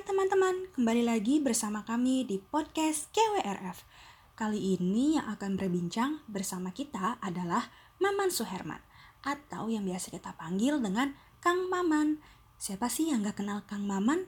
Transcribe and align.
Teman-teman, 0.00 0.64
kembali 0.72 1.04
lagi 1.04 1.44
bersama 1.44 1.84
kami 1.84 2.24
di 2.24 2.40
podcast 2.40 3.12
KWRF. 3.12 3.84
Kali 4.32 4.72
ini 4.72 5.20
yang 5.20 5.28
akan 5.28 5.60
berbincang 5.60 6.24
bersama 6.24 6.72
kita 6.72 7.20
adalah 7.20 7.68
Maman 8.00 8.32
Suherman 8.32 8.80
atau 9.20 9.68
yang 9.68 9.84
biasa 9.84 10.08
kita 10.08 10.32
panggil 10.40 10.80
dengan 10.80 11.12
Kang 11.44 11.68
Maman. 11.68 12.16
Siapa 12.56 12.88
sih 12.88 13.12
yang 13.12 13.28
gak 13.28 13.44
kenal 13.44 13.60
Kang 13.68 13.84
Maman? 13.84 14.24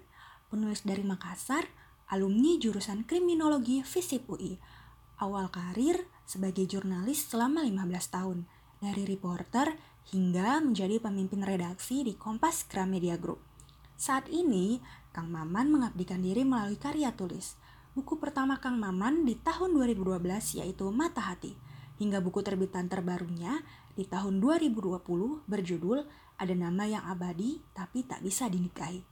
Penulis 0.53 0.85
dari 0.85 1.09
Makassar, 1.09 1.65
alumni 2.13 2.61
jurusan 2.61 3.09
Kriminologi 3.09 3.81
FISIP 3.81 4.29
UI. 4.29 4.61
Awal 5.25 5.49
karir 5.49 6.05
sebagai 6.29 6.69
jurnalis 6.69 7.33
selama 7.33 7.65
15 7.65 8.13
tahun, 8.13 8.39
dari 8.77 9.09
reporter 9.09 9.73
hingga 10.13 10.61
menjadi 10.61 11.01
pemimpin 11.01 11.41
redaksi 11.41 12.05
di 12.05 12.13
Kompas 12.13 12.69
Gramedia 12.69 13.17
Group. 13.17 13.41
Saat 13.97 14.27
ini, 14.35 14.83
Kang 15.13 15.29
Maman 15.29 15.69
mengabdikan 15.69 16.25
diri 16.25 16.41
melalui 16.41 16.81
karya 16.81 17.13
tulis. 17.13 17.61
Buku 17.93 18.17
pertama 18.17 18.57
Kang 18.57 18.81
Maman 18.81 19.29
di 19.29 19.37
tahun 19.37 19.77
2012 19.77 20.59
yaitu 20.59 20.89
Mata 20.89 21.21
Hati. 21.21 21.53
Hingga 22.01 22.25
buku 22.25 22.41
terbitan 22.41 22.89
terbarunya 22.89 23.61
di 23.93 24.09
tahun 24.09 24.41
2020 24.41 25.05
berjudul 25.45 26.09
Ada 26.41 26.57
Nama 26.57 26.85
Yang 26.99 27.05
Abadi 27.05 27.51
Tapi 27.77 28.09
Tak 28.09 28.25
Bisa 28.25 28.49
Dinikahi. 28.49 29.05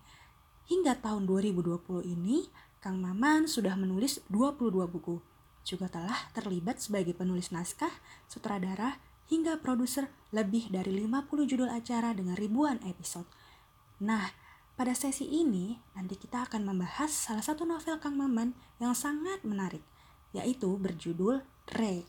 Hingga 0.73 1.05
tahun 1.05 1.29
2020 1.29 1.85
ini, 2.09 2.49
Kang 2.81 2.97
Maman 2.97 3.45
sudah 3.45 3.77
menulis 3.77 4.25
22 4.33 4.89
buku. 4.89 5.21
Juga 5.61 5.93
telah 5.93 6.17
terlibat 6.33 6.81
sebagai 6.81 7.13
penulis 7.13 7.53
naskah, 7.53 7.93
sutradara, 8.25 8.97
hingga 9.29 9.61
produser 9.61 10.09
lebih 10.33 10.73
dari 10.73 10.97
50 10.97 11.45
judul 11.45 11.69
acara 11.69 12.17
dengan 12.17 12.35
ribuan 12.41 12.81
episode. 12.89 13.29
Nah, 14.01 14.33
pada 14.81 14.97
sesi 14.97 15.29
ini, 15.29 15.77
nanti 15.93 16.17
kita 16.17 16.49
akan 16.49 16.65
membahas 16.65 17.13
salah 17.13 17.45
satu 17.45 17.69
novel 17.69 18.01
Kang 18.01 18.17
Maman 18.17 18.57
yang 18.81 18.97
sangat 18.97 19.45
menarik, 19.45 19.85
yaitu 20.33 20.73
berjudul 20.81 21.45
Re. 21.77 22.09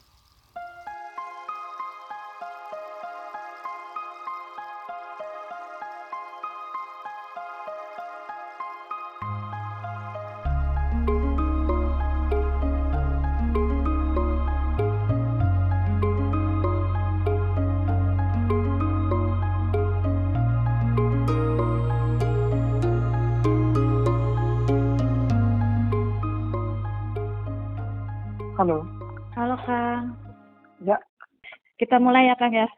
Kita 31.92 32.00
mulai 32.00 32.32
ya 32.32 32.40
Kang 32.40 32.56
ya. 32.56 32.72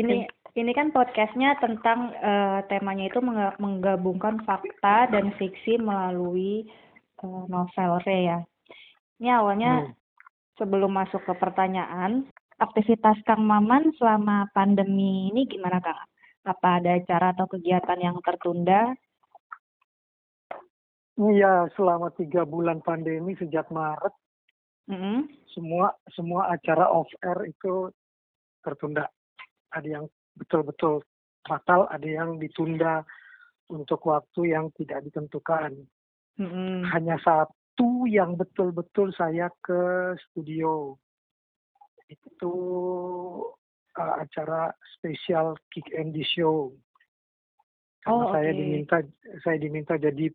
Ini 0.00 0.24
ini 0.56 0.72
kan 0.72 0.96
podcastnya 0.96 1.60
tentang 1.60 2.08
uh, 2.24 2.64
temanya 2.72 3.12
itu 3.12 3.20
menggabungkan 3.60 4.40
fakta 4.48 5.12
dan 5.12 5.36
fiksi 5.36 5.76
melalui 5.76 6.64
uh, 7.20 7.44
novel 7.52 8.00
Re 8.08 8.18
ya. 8.24 8.40
Ini 9.20 9.28
awalnya 9.28 9.84
hmm. 9.84 9.92
sebelum 10.56 10.96
masuk 10.96 11.20
ke 11.28 11.36
pertanyaan, 11.36 12.24
aktivitas 12.56 13.20
Kang 13.28 13.44
Maman 13.44 13.92
selama 14.00 14.48
pandemi 14.56 15.28
ini 15.28 15.44
gimana 15.44 15.84
Kang? 15.84 16.08
Apa 16.48 16.80
ada 16.80 16.96
acara 16.96 17.36
atau 17.36 17.44
kegiatan 17.44 18.00
yang 18.00 18.16
tertunda? 18.24 18.96
Iya, 21.20 21.68
selama 21.76 22.08
tiga 22.16 22.48
bulan 22.48 22.80
pandemi 22.80 23.36
sejak 23.36 23.68
Maret 23.68 24.16
Mm-hmm. 24.84 25.48
Semua 25.56 25.96
semua 26.12 26.52
acara 26.52 26.92
off 26.92 27.08
air 27.24 27.48
itu 27.48 27.88
tertunda. 28.64 29.04
Ada 29.70 30.00
yang 30.00 30.04
betul-betul 30.34 31.04
batal, 31.44 31.86
ada 31.92 32.08
yang 32.08 32.40
ditunda 32.40 33.04
untuk 33.68 34.00
waktu 34.08 34.56
yang 34.56 34.72
tidak 34.74 35.04
ditentukan. 35.04 35.76
Mm-hmm. 36.40 36.90
Hanya 36.90 37.16
satu 37.22 38.08
yang 38.08 38.34
betul-betul 38.34 39.14
saya 39.14 39.52
ke 39.62 40.14
studio. 40.30 40.96
Itu 42.10 42.54
uh, 43.96 44.14
acara 44.20 44.74
spesial 44.98 45.54
Kick 45.70 45.92
Andy 45.94 46.26
Show. 46.26 46.74
Karena 48.04 48.24
oh, 48.28 48.32
saya 48.36 48.50
okay. 48.52 48.58
diminta 48.60 48.96
saya 49.40 49.56
diminta 49.56 49.94
jadi 49.96 50.28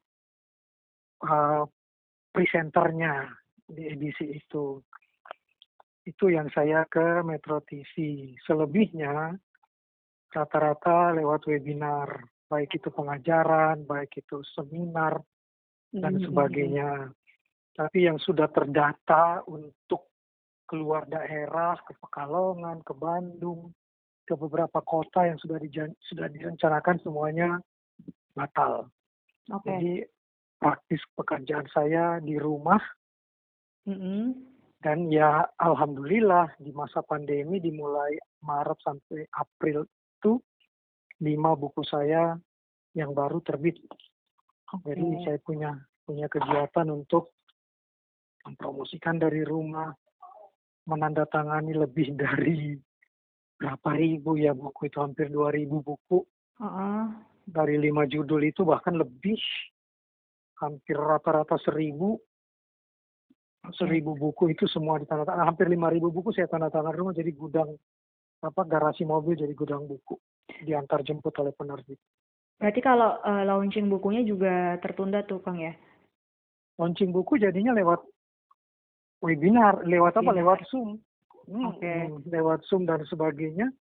uh, 1.22 1.64
presenternya 2.34 3.30
di 3.70 3.84
edisi 3.86 4.26
itu. 4.34 4.82
Itu 6.10 6.34
yang 6.34 6.50
saya 6.50 6.90
ke 6.90 7.22
Metro 7.22 7.62
TV. 7.62 8.34
Selebihnya 8.42 9.38
rata-rata 10.34 11.14
lewat 11.14 11.46
webinar, 11.46 12.26
baik 12.50 12.82
itu 12.82 12.90
pengajaran, 12.90 13.86
baik 13.86 14.18
itu 14.18 14.42
seminar, 14.58 15.22
dan 15.94 16.18
Mm-hmm. 16.18 16.26
sebagainya. 16.26 16.92
Tapi 17.78 18.10
yang 18.10 18.18
sudah 18.18 18.50
terdata 18.50 19.46
untuk 19.46 20.10
keluar 20.66 21.06
daerah, 21.06 21.78
ke 21.86 21.94
Pekalongan, 21.98 22.82
ke 22.82 22.94
Bandung, 22.98 23.70
ke 24.26 24.34
beberapa 24.34 24.82
kota 24.82 25.30
yang 25.30 25.38
sudah 25.38 25.58
dijan- 25.62 25.98
sudah 26.10 26.30
direncanakan 26.30 26.98
semuanya 27.06 27.62
batal. 28.34 28.90
Oke. 29.50 29.66
Jadi 29.66 29.94
praktis 30.58 31.02
pekerjaan 31.14 31.70
saya 31.70 32.18
di 32.18 32.34
rumah 32.38 32.82
Mm-hmm. 33.90 34.49
Dan 34.80 35.12
ya 35.12 35.44
alhamdulillah 35.60 36.56
di 36.56 36.72
masa 36.72 37.04
pandemi 37.04 37.60
dimulai 37.60 38.16
Maret 38.40 38.80
sampai 38.80 39.28
April 39.36 39.84
itu 39.84 40.40
lima 41.20 41.52
buku 41.56 41.84
saya 41.84 42.40
yang 42.96 43.12
baru 43.12 43.44
terbit. 43.44 43.76
Jadi 44.88 45.28
saya 45.28 45.40
punya 45.44 45.76
punya 46.08 46.32
kegiatan 46.32 46.88
untuk 46.88 47.36
mempromosikan 48.48 49.20
dari 49.20 49.44
rumah, 49.44 49.92
menandatangani 50.88 51.76
lebih 51.76 52.16
dari 52.24 52.80
berapa 53.60 53.90
ribu 54.00 54.40
ya 54.40 54.56
buku 54.56 54.88
itu 54.88 55.04
hampir 55.04 55.28
dua 55.28 55.52
ribu 55.52 55.84
buku 55.84 56.24
Uh-uh. 56.64 57.12
dari 57.44 57.76
lima 57.76 58.08
judul 58.08 58.40
itu 58.48 58.64
bahkan 58.64 58.96
lebih 58.96 59.36
hampir 60.64 60.96
rata-rata 60.96 61.60
seribu 61.60 62.16
seribu 63.70 64.16
buku 64.16 64.52
itu 64.52 64.66
semua 64.66 64.98
ditandatangan 64.98 65.46
hampir 65.46 65.68
lima 65.68 65.88
ribu 65.88 66.10
buku 66.10 66.32
saya 66.32 66.48
tanda 66.48 66.68
tangan 66.68 66.96
rumah 66.96 67.12
jadi 67.12 67.30
gudang 67.32 67.76
apa 68.40 68.62
garasi 68.64 69.04
mobil 69.04 69.36
jadi 69.36 69.52
gudang 69.52 69.84
buku 69.84 70.16
diantar 70.64 71.04
jemput 71.04 71.36
oleh 71.38 71.52
penerbit 71.52 72.00
Berarti 72.60 72.84
kalau 72.84 73.24
uh, 73.24 73.44
launching 73.48 73.88
bukunya 73.88 74.20
juga 74.22 74.76
tertunda 74.80 75.24
tuh 75.24 75.40
Kang 75.40 75.60
ya? 75.60 75.72
launching 76.76 77.12
buku 77.12 77.36
jadinya 77.36 77.72
lewat 77.72 78.00
webinar 79.20 79.84
lewat 79.84 80.16
apa 80.16 80.24
Webinar. 80.24 80.38
lewat 80.40 80.60
zoom 80.68 81.00
Hmm, 81.50 81.66
Oke. 81.74 81.90
hmm, 81.90 82.30
lewat 82.30 82.62
zoom 82.70 82.86
dan 82.86 83.02
sebagainya 83.10 83.74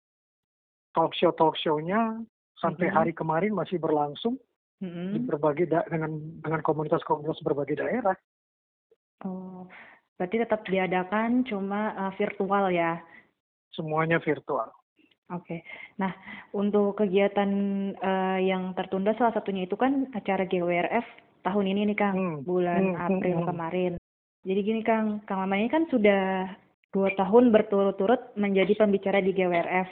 talk 0.94 1.10
show 1.12 1.34
talk 1.34 1.58
show-nya 1.58 2.22
sampai 2.56 2.86
Mhm. 2.86 2.94
hari 2.94 3.12
kemarin 3.12 3.52
masih 3.52 3.76
berlangsung 3.76 4.38
di 4.78 4.86
Mm-mm. 4.86 5.26
berbagai 5.26 5.66
da- 5.66 5.82
dengan 5.90 6.14
dengan 6.38 6.62
komunitas-komunitas 6.62 7.42
berbagai 7.42 7.74
daerah 7.76 8.14
Oh, 9.24 9.64
berarti 10.20 10.36
tetap 10.42 10.66
diadakan 10.68 11.46
cuma 11.48 11.94
uh, 11.96 12.12
virtual 12.18 12.68
ya? 12.68 13.00
semuanya 13.76 14.16
virtual 14.24 14.72
Oke. 15.26 15.66
Nah, 15.98 16.14
untuk 16.54 17.02
kegiatan 17.02 17.50
uh, 17.98 18.38
yang 18.38 18.78
tertunda 18.78 19.10
salah 19.18 19.34
satunya 19.34 19.66
itu 19.66 19.74
kan 19.74 20.06
acara 20.14 20.46
GWRF 20.46 21.02
tahun 21.42 21.66
ini 21.66 21.90
nih 21.90 21.98
Kang, 21.98 22.14
Hmm, 22.14 22.38
bulan 22.46 22.94
hmm, 22.94 23.02
April 23.10 23.34
hmm, 23.34 23.42
hmm. 23.42 23.50
kemarin. 23.50 23.92
Jadi 24.46 24.60
gini 24.62 24.80
Kang, 24.86 25.26
Kang 25.26 25.42
Mama 25.42 25.58
ini 25.58 25.66
kan 25.66 25.90
sudah 25.90 26.46
dua 26.94 27.10
tahun 27.18 27.50
berturut-turut 27.50 28.38
menjadi 28.38 28.78
pembicara 28.78 29.18
di 29.18 29.34
GWRF. 29.34 29.90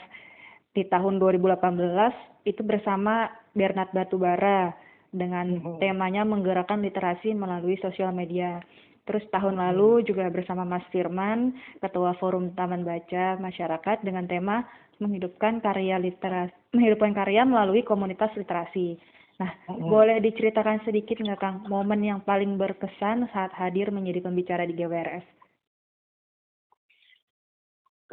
Di 0.71 0.87
tahun 0.87 1.19
2018 1.19 2.15
itu 2.47 2.63
bersama 2.63 3.27
Bernard 3.51 3.91
Batubara 3.91 4.71
dengan 5.11 5.59
Hmm. 5.59 5.83
temanya 5.83 6.23
menggerakkan 6.23 6.79
literasi 6.79 7.35
melalui 7.35 7.75
sosial 7.83 8.15
media. 8.15 8.63
Terus 9.05 9.21
tahun 9.29 9.61
lalu 9.61 10.01
juga 10.09 10.25
bersama 10.33 10.65
Mas 10.65 10.81
Firman, 10.89 11.53
Ketua 11.77 12.17
Forum 12.17 12.57
Taman 12.57 12.81
Baca 12.81 13.37
Masyarakat 13.37 14.01
dengan 14.01 14.25
tema 14.25 14.65
menghidupkan 14.97 15.61
karya 15.61 16.01
literasi, 16.01 16.53
menghidupkan 16.73 17.13
karya 17.13 17.45
melalui 17.45 17.85
komunitas 17.85 18.33
literasi. 18.33 18.97
Nah, 19.37 19.51
Hmm. 19.67 19.83
boleh 19.91 20.23
diceritakan 20.23 20.81
sedikit 20.87 21.19
nggak 21.19 21.37
Kang, 21.37 21.57
momen 21.67 22.01
yang 22.01 22.23
paling 22.23 22.55
berkesan 22.55 23.27
saat 23.35 23.51
hadir 23.53 23.91
menjadi 23.91 24.23
pembicara 24.25 24.63
di 24.65 24.73
GWRF? 24.73 25.35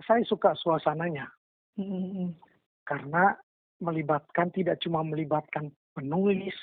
saya 0.01 0.25
suka 0.25 0.57
suasananya 0.57 1.29
Hmm. 1.79 2.37
karena 2.85 3.33
melibatkan 3.81 4.53
tidak 4.53 4.77
cuma 4.85 5.01
melibatkan 5.01 5.73
penulis, 5.97 6.55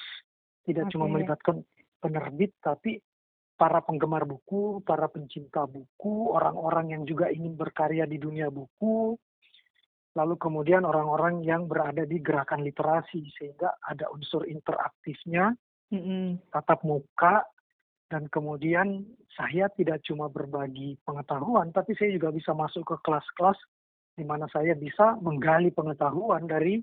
tidak 0.63 0.85
cuma 0.93 1.09
Oke. 1.09 1.13
melibatkan 1.17 1.55
penerbit, 1.97 2.53
tapi 2.61 3.01
para 3.59 3.83
penggemar 3.83 4.23
buku, 4.23 4.79
para 4.87 5.11
pencinta 5.11 5.67
buku, 5.67 6.31
orang-orang 6.31 6.95
yang 6.95 7.03
juga 7.03 7.27
ingin 7.27 7.59
berkarya 7.59 8.07
di 8.07 8.15
dunia 8.15 8.47
buku, 8.47 9.19
lalu 10.15 10.35
kemudian 10.39 10.87
orang-orang 10.87 11.43
yang 11.43 11.67
berada 11.67 12.07
di 12.07 12.23
gerakan 12.23 12.63
literasi, 12.63 13.27
sehingga 13.35 13.75
ada 13.83 14.07
unsur 14.15 14.47
interaktifnya, 14.47 15.51
Mm-mm. 15.91 16.39
tatap 16.55 16.87
muka, 16.87 17.43
dan 18.07 18.31
kemudian 18.31 19.03
saya 19.35 19.67
tidak 19.75 19.99
cuma 20.07 20.31
berbagi 20.31 20.95
pengetahuan, 21.03 21.75
tapi 21.75 21.99
saya 21.99 22.15
juga 22.15 22.31
bisa 22.31 22.55
masuk 22.55 22.87
ke 22.87 22.95
kelas-kelas 23.03 23.59
di 24.15 24.23
mana 24.23 24.47
saya 24.55 24.71
bisa 24.71 25.19
menggali 25.19 25.69
pengetahuan 25.75 26.47
dari 26.47 26.79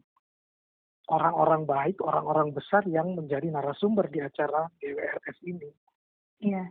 orang-orang 1.08 1.64
baik, 1.64 2.04
orang-orang 2.04 2.52
besar 2.52 2.84
yang 2.84 3.16
menjadi 3.16 3.48
narasumber 3.48 4.12
di 4.12 4.20
acara 4.20 4.68
GWRF 4.76 5.36
ini. 5.48 5.70
Iya. 6.40 6.68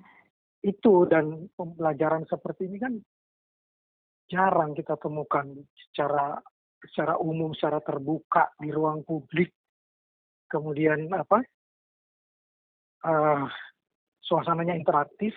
Itu 0.65 1.05
dan 1.05 1.49
pembelajaran 1.53 2.25
seperti 2.25 2.65
ini 2.69 2.77
kan 2.81 2.93
jarang 4.25 4.73
kita 4.73 4.97
temukan 4.97 5.45
secara 5.77 6.41
secara 6.81 7.17
umum, 7.17 7.53
secara 7.53 7.81
terbuka 7.81 8.53
di 8.61 8.69
ruang 8.69 9.01
publik. 9.05 9.53
Kemudian 10.45 11.09
apa? 11.13 11.41
eh, 13.05 13.43
suasananya 14.25 14.73
interaktif, 14.73 15.33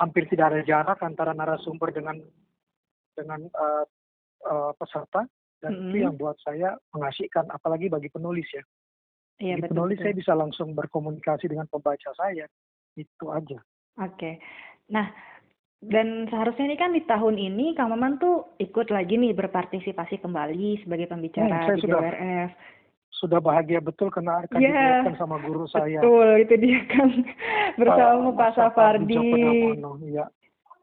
hampir 0.00 0.24
tidak 0.32 0.54
ada 0.54 0.60
jarak 0.64 0.98
antara 1.04 1.36
narasumber 1.36 1.92
dengan 1.92 2.16
dengan 3.12 3.40
eh, 3.44 3.84
eh, 4.48 4.72
peserta 4.78 5.26
dan 5.58 5.72
itu 5.74 5.98
Mm-mm. 5.98 6.04
yang 6.06 6.14
buat 6.14 6.38
saya 6.40 6.78
mengasihkan 6.94 7.50
apalagi 7.50 7.90
bagi 7.90 8.08
penulis 8.08 8.46
ya. 8.54 8.64
Iya 9.38 9.54
Di 9.58 9.62
betul 9.66 9.70
penulis 9.74 9.96
betul. 9.98 10.04
saya 10.06 10.14
bisa 10.14 10.32
langsung 10.34 10.68
berkomunikasi 10.74 11.46
dengan 11.50 11.66
pembaca 11.70 12.10
saya. 12.14 12.46
Itu 12.98 13.30
aja. 13.30 13.62
Oke. 14.02 14.42
Nah, 14.90 15.06
dan 15.78 16.26
seharusnya 16.26 16.74
ini 16.74 16.76
kan 16.76 16.90
di 16.90 17.06
tahun 17.06 17.38
ini 17.38 17.78
Kang 17.78 17.94
Maman 17.94 18.18
tuh 18.18 18.58
ikut 18.58 18.90
lagi 18.90 19.14
nih 19.14 19.30
berpartisipasi 19.38 20.18
kembali 20.18 20.82
sebagai 20.82 21.06
Hmm, 21.06 21.12
pembicara 21.14 21.70
saya 21.70 21.78
di 21.78 21.82
sudah 21.86 22.02
sudah 23.18 23.38
bahagia 23.42 23.82
betul 23.82 24.10
karena 24.10 24.42
akan 24.46 24.58
Iya. 24.58 24.70
dibuatkan 24.74 25.14
sama 25.18 25.36
guru 25.42 25.66
saya. 25.70 26.02
Betul, 26.02 26.28
itu 26.42 26.54
dia 26.58 26.80
kan 26.86 27.08
bersama 27.78 28.30
Pak. 28.34 28.50
Damono, 29.38 29.92
Iya. 30.02 30.26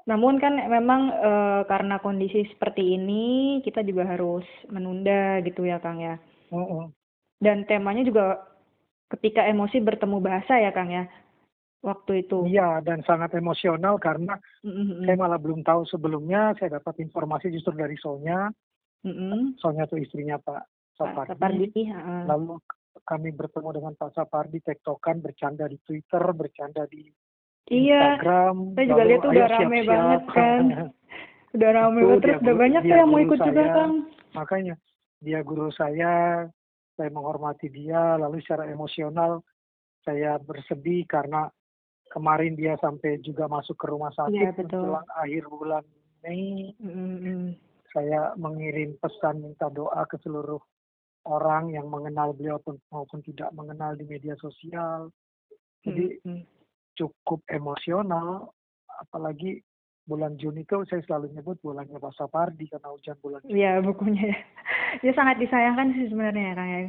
Namun 0.05 0.37
kan 0.37 0.53
memang 0.69 1.01
eh, 1.11 1.61
karena 1.65 1.97
kondisi 1.97 2.45
seperti 2.51 2.95
ini 2.95 3.59
kita 3.65 3.81
juga 3.81 4.05
harus 4.05 4.45
menunda 4.69 5.41
gitu 5.41 5.65
ya 5.65 5.81
Kang 5.81 5.97
ya. 5.97 6.21
Mm-mm. 6.53 6.93
Dan 7.41 7.65
temanya 7.65 8.05
juga 8.05 8.45
ketika 9.11 9.43
emosi 9.49 9.81
bertemu 9.81 10.17
bahasa 10.21 10.61
ya 10.61 10.71
Kang 10.71 10.93
ya. 10.93 11.09
Waktu 11.83 12.25
itu. 12.25 12.47
Iya, 12.49 12.81
dan 12.81 13.03
sangat 13.05 13.35
emosional 13.35 13.99
karena 13.99 14.39
Mm-mm. 14.65 15.05
saya 15.05 15.17
malah 15.19 15.37
belum 15.37 15.61
tahu 15.61 15.85
sebelumnya. 15.85 16.55
Saya 16.57 16.79
dapat 16.81 16.97
informasi 16.99 17.51
justru 17.51 17.75
dari 17.75 17.93
Sonya. 17.99 18.49
Mm-mm. 19.05 19.59
Sonya 19.61 19.85
itu 19.85 20.01
istrinya 20.01 20.41
Pak 20.41 20.65
Pak 20.95 20.97
Sapardi. 20.97 21.29
Sapardi. 21.35 21.81
heeh. 21.85 22.21
Lalu 22.25 22.57
kami 23.05 23.29
bertemu 23.35 23.69
dengan 23.69 23.93
Pak 23.93 24.17
Sapardi, 24.17 24.63
tektokan, 24.63 25.21
bercanda 25.21 25.67
di 25.67 25.77
Twitter, 25.83 26.23
bercanda 26.33 26.87
di 26.87 27.05
Iya, 27.65 28.21
Instagram. 28.21 28.55
saya 28.77 28.85
juga 28.85 29.01
lalu, 29.01 29.09
lihat 29.09 29.19
tuh 29.21 29.29
"Ayo 29.29 29.35
udah 29.35 29.47
rame 29.49 29.61
siap-siap." 29.65 29.89
banget 29.89 30.23
kan. 30.31 30.63
udah 31.55 31.69
rame 31.73 31.99
banget 32.01 32.21
terus 32.21 32.37
udah 32.41 32.55
banyak 32.55 32.81
dia 32.85 32.95
yang 33.01 33.09
mau 33.09 33.21
ikut 33.21 33.39
juga 33.41 33.61
saya. 33.61 33.73
Kang. 33.73 33.93
Makanya 34.33 34.75
dia 35.21 35.39
guru 35.41 35.69
saya, 35.73 36.13
saya 36.93 37.09
menghormati 37.09 37.67
dia, 37.69 38.17
lalu 38.17 38.37
secara 38.45 38.69
emosional 38.69 39.41
saya 40.05 40.37
bersedih 40.37 41.09
karena 41.09 41.49
kemarin 42.15 42.55
dia 42.55 42.79
sampai 42.79 43.19
juga 43.19 43.51
masuk 43.51 43.75
ke 43.75 43.91
rumah 43.91 44.15
sakit 44.15 44.31
Iya, 44.31 44.55
betul. 44.55 44.87
menjelang 44.87 45.09
akhir 45.19 45.43
bulan 45.51 45.83
Mei. 46.23 46.71
Mm-mm. 46.79 47.59
Saya 47.91 48.31
mengirim 48.39 48.95
pesan 48.97 49.43
minta 49.43 49.67
doa 49.67 50.07
ke 50.07 50.15
seluruh 50.23 50.63
orang 51.27 51.75
yang 51.75 51.91
mengenal 51.91 52.31
beliau 52.31 52.55
pun- 52.63 52.79
maupun 52.87 53.19
tidak 53.19 53.51
mengenal 53.51 53.93
di 53.93 54.07
media 54.07 54.39
sosial. 54.39 55.11
Jadi 55.83 56.17
Mm-mm. 56.23 56.47
cukup 56.95 57.43
emosional, 57.51 58.55
apalagi 59.03 59.59
bulan 60.05 60.39
Juni 60.39 60.63
itu 60.63 60.85
saya 60.87 61.03
selalu 61.03 61.35
nyebut 61.35 61.59
bulannya 61.59 61.97
Pak 61.97 62.15
Sapardi 62.15 62.71
karena 62.71 62.93
hujan 62.95 63.17
bulan 63.19 63.43
Juni. 63.43 63.59
Iya 63.59 63.83
bukunya 63.83 64.23
ya. 64.31 64.37
Dia 65.03 65.11
sangat 65.11 65.35
disayangkan 65.43 65.91
sih 65.91 66.07
sebenarnya 66.07 66.43
ya 66.47 66.55
Kang 66.55 66.69
ya. 66.71 66.81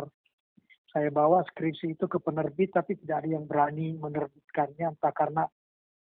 Saya 0.90 1.12
bawa 1.12 1.44
skripsi 1.44 2.00
itu 2.00 2.08
ke 2.08 2.24
penerbit 2.24 2.72
tapi 2.72 2.96
tidak 2.96 3.24
ada 3.28 3.30
yang 3.36 3.44
berani 3.44 4.00
menerbitkannya 4.00 4.96
entah 4.96 5.12
karena 5.12 5.44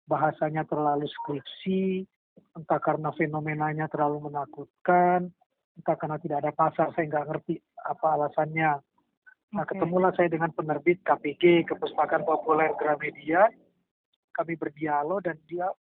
bahasanya 0.07 0.63
terlalu 0.63 1.03
skripsi, 1.11 2.07
entah 2.55 2.79
karena 2.79 3.11
fenomenanya 3.11 3.91
terlalu 3.91 4.31
menakutkan, 4.31 5.27
entah 5.75 5.97
karena 5.99 6.17
tidak 6.23 6.37
ada 6.47 6.51
pasar, 6.55 6.95
saya 6.95 7.11
nggak 7.11 7.27
ngerti 7.27 7.59
apa 7.83 8.07
alasannya. 8.15 8.71
Nah, 9.55 9.63
ketemulah 9.63 10.11
saya 10.11 10.27
dengan 10.27 10.51
penerbit 10.51 10.99
KPG, 11.07 11.63
Kepustakaan 11.71 12.27
Populer 12.27 12.75
Gramedia. 12.75 13.47
Kami 14.35 14.59
berdialog 14.59 15.23
dan 15.23 15.39
dia, 15.47 15.71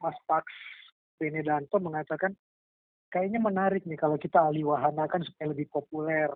Mas 0.00 0.16
Pax 0.24 0.48
Benedanto 1.20 1.76
mengatakan, 1.76 2.32
kayaknya 3.12 3.44
menarik 3.44 3.84
nih 3.84 4.00
kalau 4.00 4.16
kita 4.16 4.40
ahli 4.40 4.64
wahana 4.64 5.04
kan 5.04 5.20
supaya 5.20 5.52
lebih 5.52 5.68
populer, 5.68 6.32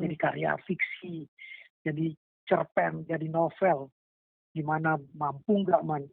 jadi 0.00 0.16
karya 0.16 0.56
fiksi, 0.64 1.28
jadi 1.84 2.16
cerpen, 2.48 3.04
jadi 3.04 3.28
novel. 3.28 3.92
Gimana 4.56 4.96
mampu 5.12 5.68
nggak 5.68 5.84
man? 5.84 6.08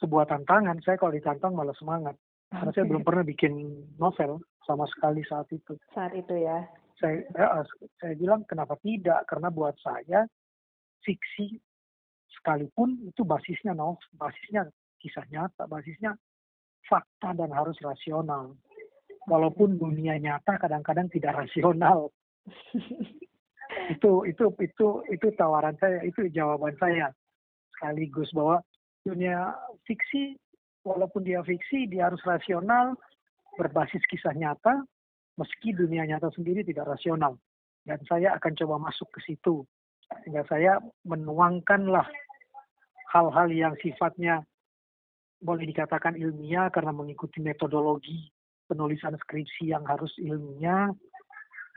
Sebuah 0.00 0.32
tantangan, 0.32 0.80
saya 0.80 0.96
kalau 0.96 1.12
ditantang 1.12 1.52
malah 1.52 1.76
semangat. 1.76 2.16
Karena 2.48 2.72
saya 2.72 2.88
belum 2.88 3.04
pernah 3.04 3.26
bikin 3.26 3.84
novel 4.00 4.40
sama 4.64 4.88
sekali 4.88 5.20
saat 5.28 5.52
itu. 5.52 5.76
Saat 5.92 6.16
itu 6.16 6.32
ya. 6.40 6.64
Saya, 6.98 7.22
ya, 7.30 7.62
saya 8.02 8.14
bilang 8.18 8.42
kenapa 8.42 8.74
tidak? 8.82 9.22
Karena 9.30 9.54
buat 9.54 9.78
saya 9.78 10.26
fiksi 11.06 11.62
sekalipun 12.38 13.06
itu 13.06 13.22
basisnya 13.22 13.72
novel, 13.72 14.02
basisnya 14.18 14.66
kisah 14.98 15.26
nyata, 15.30 15.70
basisnya 15.70 16.18
fakta 16.90 17.38
dan 17.38 17.54
harus 17.54 17.78
rasional. 17.78 18.58
Walaupun 19.30 19.78
dunia 19.78 20.18
nyata 20.18 20.58
kadang-kadang 20.58 21.06
tidak 21.12 21.38
rasional. 21.46 22.10
itu 23.94 24.12
itu 24.26 24.44
itu 24.58 24.88
itu 25.12 25.26
tawaran 25.36 25.76
saya, 25.78 26.02
itu 26.02 26.26
jawaban 26.32 26.74
saya 26.80 27.12
sekaligus 27.76 28.32
bahwa 28.34 28.58
dunia 29.06 29.54
fiksi 29.86 30.34
walaupun 30.82 31.22
dia 31.22 31.44
fiksi 31.44 31.86
dia 31.86 32.10
harus 32.10 32.20
rasional 32.24 32.96
berbasis 33.54 34.02
kisah 34.08 34.32
nyata 34.34 34.82
meski 35.38 35.70
dunia 35.70 36.02
nyata 36.04 36.34
sendiri 36.34 36.66
tidak 36.66 36.90
rasional 36.90 37.38
dan 37.86 38.02
saya 38.10 38.34
akan 38.36 38.52
coba 38.58 38.90
masuk 38.90 39.06
ke 39.14 39.32
situ 39.32 39.62
sehingga 40.20 40.42
saya 40.50 40.82
menuangkanlah 41.06 42.04
hal-hal 43.14 43.48
yang 43.48 43.74
sifatnya 43.80 44.42
boleh 45.38 45.64
dikatakan 45.70 46.18
ilmiah 46.18 46.66
karena 46.74 46.90
mengikuti 46.90 47.38
metodologi 47.38 48.26
penulisan 48.66 49.14
skripsi 49.16 49.70
yang 49.70 49.86
harus 49.86 50.10
ilmiah 50.18 50.90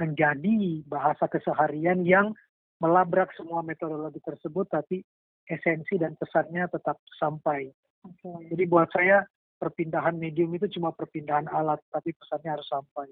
menjadi 0.01 0.81
bahasa 0.89 1.29
keseharian 1.29 2.01
yang 2.01 2.33
melabrak 2.81 3.29
semua 3.37 3.61
metodologi 3.61 4.17
tersebut 4.25 4.65
tapi 4.67 5.05
esensi 5.45 6.01
dan 6.01 6.17
pesannya 6.17 6.65
tetap 6.73 6.97
sampai. 7.21 7.69
Okay. 8.01 8.49
Jadi 8.49 8.63
buat 8.65 8.89
saya 8.89 9.21
perpindahan 9.61 10.17
medium 10.17 10.49
itu 10.57 10.65
cuma 10.79 10.89
perpindahan 10.89 11.45
alat 11.53 11.77
tapi 11.93 12.17
pesannya 12.17 12.57
harus 12.57 12.65
sampai. 12.65 13.07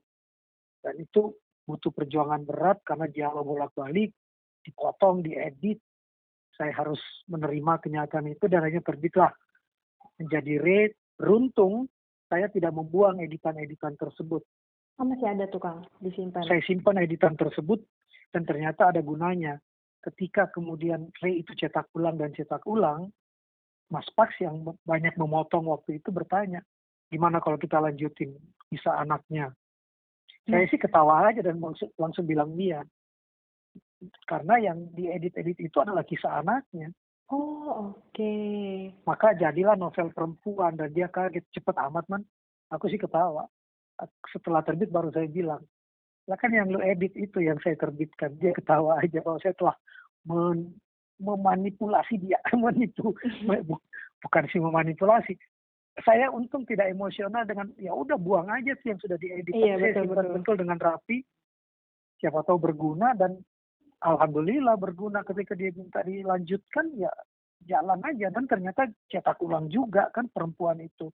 Dan 0.79 0.95
itu 0.99 1.35
butuh 1.67 1.91
perjuangan 1.93 2.43
berat 2.47 2.81
karena 2.81 3.05
dialog 3.05 3.45
bolak-balik, 3.45 4.15
dipotong, 4.65 5.21
diedit. 5.21 5.77
Saya 6.55 6.75
harus 6.75 6.99
menerima 7.31 7.79
kenyataan 7.79 8.27
itu 8.35 8.45
dan 8.51 8.67
hanya 8.67 8.83
terbitlah 8.83 9.31
menjadi 10.19 10.59
rate. 10.59 10.95
Beruntung 11.19 11.87
saya 12.31 12.47
tidak 12.47 12.71
membuang 12.71 13.19
editan-editan 13.19 13.95
tersebut. 13.99 14.43
Oh, 14.99 15.07
masih 15.07 15.31
ada 15.31 15.47
tuh 15.47 15.63
Kang, 15.63 15.83
disimpan? 16.03 16.43
Saya 16.43 16.59
simpan 16.67 16.99
editan 16.99 17.35
tersebut 17.39 17.79
dan 18.35 18.43
ternyata 18.43 18.91
ada 18.91 18.99
gunanya. 18.99 19.57
Ketika 19.99 20.47
kemudian 20.51 21.11
Ray 21.19 21.43
itu 21.43 21.51
cetak 21.55 21.91
ulang 21.95 22.15
dan 22.19 22.31
cetak 22.31 22.63
ulang, 22.67 23.11
Mas 23.91 24.07
Pax 24.15 24.37
yang 24.39 24.63
banyak 24.85 25.17
memotong 25.19 25.67
waktu 25.67 25.99
itu 25.99 26.13
bertanya, 26.13 26.63
gimana 27.09 27.41
kalau 27.43 27.59
kita 27.59 27.81
lanjutin 27.81 28.37
bisa 28.71 28.95
anaknya? 28.95 29.51
Saya 30.49 30.65
sih 30.69 30.81
ketawa 30.81 31.29
aja 31.29 31.45
dan 31.45 31.61
langsung, 31.61 31.93
langsung 31.95 32.25
bilang 32.25 32.57
dia. 32.57 32.81
Karena 34.25 34.57
yang 34.57 34.89
diedit-edit 34.95 35.59
itu 35.61 35.77
adalah 35.77 36.01
kisah 36.07 36.41
anaknya. 36.41 36.89
Oh, 37.29 37.93
oke. 37.93 38.09
Okay. 38.15 38.89
Maka 39.05 39.37
jadilah 39.37 39.77
novel 39.77 40.09
perempuan 40.09 40.73
dan 40.79 40.89
dia 40.89 41.05
kaget 41.11 41.45
cepet 41.53 41.75
amat 41.77 42.05
man. 42.09 42.25
Aku 42.73 42.89
sih 42.89 42.97
ketawa 42.97 43.45
setelah 44.31 44.63
terbit 44.63 44.87
baru 44.93 45.11
saya 45.11 45.27
bilang 45.27 45.59
lah 46.29 46.37
kan 46.37 46.53
yang 46.53 46.69
lu 46.69 46.77
edit 46.79 47.11
itu 47.17 47.41
yang 47.41 47.57
saya 47.59 47.73
terbitkan 47.75 48.37
dia 48.37 48.53
ketawa 48.53 49.01
aja 49.01 49.17
kalau 49.25 49.41
saya 49.41 49.55
telah 49.57 49.75
men 50.29 50.77
memanipulasi 51.19 52.21
dia 52.21 52.37
menipu 52.61 53.11
bukan 54.23 54.43
sih 54.53 54.61
memanipulasi 54.61 55.35
saya 56.05 56.31
untung 56.31 56.63
tidak 56.63 56.87
emosional 56.89 57.43
dengan 57.43 57.73
ya 57.75 57.91
udah 57.91 58.15
buang 58.15 58.47
aja 58.47 58.71
sih 58.79 58.93
yang 58.93 59.01
sudah 59.01 59.17
diedit 59.19 59.51
iya, 59.51 59.75
saya 59.75 59.99
betul, 59.99 60.15
betul. 60.15 60.33
betul 60.39 60.55
dengan 60.61 60.77
rapi 60.79 61.17
siapa 62.19 62.43
tahu 62.47 62.57
berguna 62.59 63.15
dan 63.15 63.39
alhamdulillah 64.03 64.79
berguna 64.79 65.25
ketika 65.27 65.55
dia 65.55 65.75
minta 65.75 65.99
dilanjutkan 66.05 66.93
ya 66.95 67.11
jalan 67.67 67.99
aja 68.07 68.31
dan 68.31 68.47
ternyata 68.47 68.87
cetak 69.11 69.39
ulang 69.43 69.67
juga 69.67 70.07
kan 70.15 70.31
perempuan 70.31 70.79
itu 70.79 71.11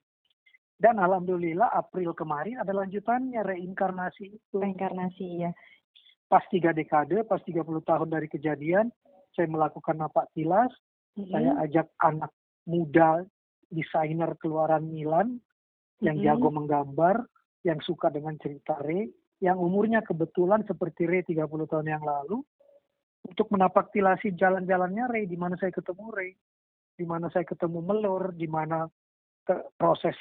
dan 0.76 1.00
alhamdulillah 1.00 1.72
April 1.72 2.12
kemarin 2.12 2.60
ada 2.60 2.76
lanjutannya 2.76 3.40
reinkarnasi 3.48 4.36
itu. 4.36 4.58
Reinkarnasi 4.60 5.48
ya. 5.48 5.52
Pas 6.28 6.44
tiga 6.52 6.76
dekade, 6.76 7.24
pas 7.24 7.40
30 7.40 7.64
tahun 7.64 8.10
dari 8.12 8.28
kejadian, 8.28 8.92
saya 9.32 9.48
melakukan 9.48 9.96
napak 9.96 10.28
tilas. 10.36 10.72
Mm-hmm. 11.16 11.32
Saya 11.32 11.52
ajak 11.64 11.88
anak 12.04 12.32
muda 12.68 13.24
desainer 13.72 14.34
keluaran 14.38 14.88
Milan 14.88 15.40
yang 16.04 16.20
mm-hmm. 16.20 16.38
jago 16.38 16.50
menggambar, 16.52 17.16
yang 17.66 17.80
suka 17.82 18.12
dengan 18.12 18.38
cerita 18.38 18.78
Re, 18.84 19.10
yang 19.42 19.58
umurnya 19.60 20.04
kebetulan 20.06 20.64
seperti 20.68 21.08
Re 21.08 21.24
30 21.26 21.48
tahun 21.48 21.88
yang 21.88 22.04
lalu, 22.04 22.44
untuk 23.26 23.50
menapak 23.50 23.90
tilasi 23.90 24.36
jalan-jalannya 24.38 25.06
Re, 25.10 25.22
di 25.26 25.38
mana 25.40 25.58
saya 25.58 25.74
ketemu 25.74 26.06
Re, 26.14 26.30
di 26.96 27.06
mana 27.08 27.28
saya 27.34 27.44
ketemu 27.44 27.80
Melor, 27.82 28.32
di 28.36 28.48
mana 28.48 28.86
proses 29.78 30.16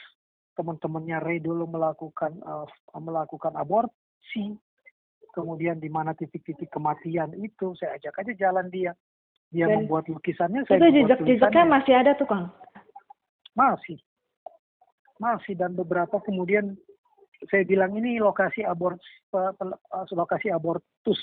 teman-temannya 0.55 1.19
Ray 1.19 1.39
dulu 1.43 1.67
melakukan 1.67 2.39
uh, 2.47 2.69
melakukan 2.95 3.59
aborsi 3.59 4.55
kemudian 5.35 5.83
di 5.83 5.91
mana 5.91 6.15
titik-titik 6.15 6.71
kematian 6.71 7.35
itu 7.35 7.75
saya 7.75 7.99
ajak 7.99 8.23
aja 8.23 8.33
jalan 8.39 8.71
dia. 8.71 8.95
Dia 9.51 9.71
Dan 9.71 9.87
membuat 9.87 10.11
lukisannya 10.11 10.67
saya 10.67 10.83
itu 10.83 11.03
jejak-jejaknya 11.03 11.65
masih 11.67 11.95
ada 11.95 12.15
tuh 12.19 12.27
kang 12.27 12.51
masih 13.55 13.99
masih 15.19 15.55
dan 15.55 15.73
beberapa 15.79 16.19
kemudian 16.21 16.75
saya 17.51 17.63
bilang 17.63 17.95
ini 17.95 18.19
lokasi 18.19 18.67
abort 18.67 18.99
lokasi 20.11 20.51
abortus 20.51 21.21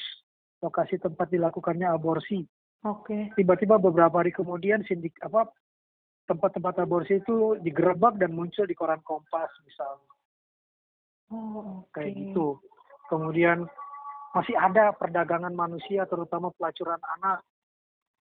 lokasi 0.64 0.96
tempat 0.98 1.28
dilakukannya 1.28 1.92
aborsi 1.92 2.48
oke 2.88 3.08
okay. 3.08 3.24
tiba-tiba 3.36 3.76
beberapa 3.78 4.24
hari 4.24 4.32
kemudian 4.32 4.84
sindik 4.88 5.16
apa 5.20 5.52
tempat-tempat 6.32 6.88
aborsi 6.88 7.20
itu 7.20 7.60
digerebek 7.60 8.16
dan 8.16 8.32
muncul 8.32 8.64
di 8.64 8.72
koran 8.72 9.04
Kompas 9.04 9.52
misalnya. 9.68 10.12
Oh, 11.32 11.84
okay. 11.88 12.16
Kayak 12.16 12.32
gitu. 12.32 12.48
Kemudian 13.12 13.68
masih 14.32 14.56
ada 14.56 14.96
perdagangan 14.96 15.52
manusia 15.52 16.08
terutama 16.08 16.56
pelacuran 16.56 17.00
anak. 17.20 17.44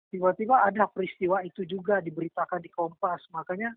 Tiba-tiba 0.09 0.65
ada 0.65 0.89
peristiwa 0.89 1.45
itu 1.45 1.61
juga 1.63 2.01
diberitakan 2.01 2.57
di 2.57 2.73
Kompas. 2.73 3.21
Makanya 3.29 3.69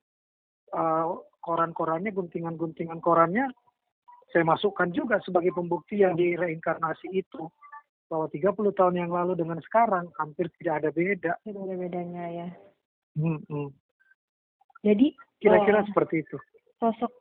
uh, 0.74 1.22
koran-korannya, 1.38 2.10
guntingan-guntingan 2.10 2.98
korannya 2.98 3.48
saya 4.34 4.42
masukkan 4.42 4.90
juga 4.90 5.22
sebagai 5.22 5.54
pembuktian 5.54 6.18
di 6.18 6.34
reinkarnasi 6.34 7.06
itu 7.14 7.46
bahwa 8.10 8.26
30 8.26 8.50
tahun 8.74 9.06
yang 9.06 9.14
lalu 9.14 9.38
dengan 9.38 9.62
sekarang 9.62 10.10
hampir 10.18 10.50
tidak 10.58 10.82
ada 10.82 10.90
beda. 10.90 11.32
Tidak 11.46 11.62
ada 11.62 11.76
bedanya 11.78 12.24
ya. 12.26 12.48
Hmm, 13.14 13.38
hmm. 13.46 13.70
Jadi 14.82 15.14
kira-kira 15.38 15.82
uh, 15.82 15.86
seperti 15.86 16.26
itu. 16.26 16.36
Sosok 16.82 17.14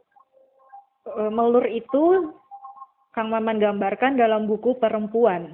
uh, 1.13 1.29
melur 1.29 1.69
itu 1.69 2.33
Kang 3.13 3.29
Maman 3.29 3.61
gambarkan 3.61 4.17
dalam 4.17 4.49
buku 4.49 4.81
perempuan. 4.81 5.53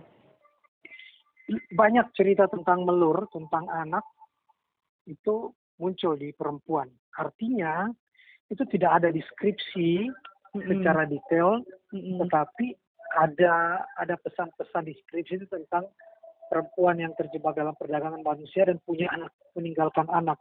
Banyak 1.75 2.15
cerita 2.15 2.47
tentang 2.47 2.87
melur, 2.87 3.27
tentang 3.35 3.67
anak 3.67 4.07
itu 5.11 5.51
muncul 5.79 6.19
di 6.19 6.35
perempuan. 6.35 6.91
Artinya 7.15 7.89
itu 8.51 8.63
tidak 8.69 9.01
ada 9.01 9.09
deskripsi 9.09 10.11
mm-hmm. 10.11 10.67
secara 10.67 11.07
detail, 11.07 11.63
mm-hmm. 11.95 12.19
tetapi 12.27 12.75
ada 13.17 13.81
ada 13.97 14.15
pesan-pesan 14.21 14.85
deskripsi 14.85 15.41
itu 15.41 15.47
tentang 15.49 15.89
perempuan 16.51 17.01
yang 17.01 17.13
terjebak 17.17 17.57
dalam 17.57 17.73
perdagangan 17.73 18.21
manusia 18.21 18.67
dan 18.69 18.77
punya 18.85 19.09
anak 19.13 19.33
meninggalkan 19.57 20.05
anak 20.13 20.37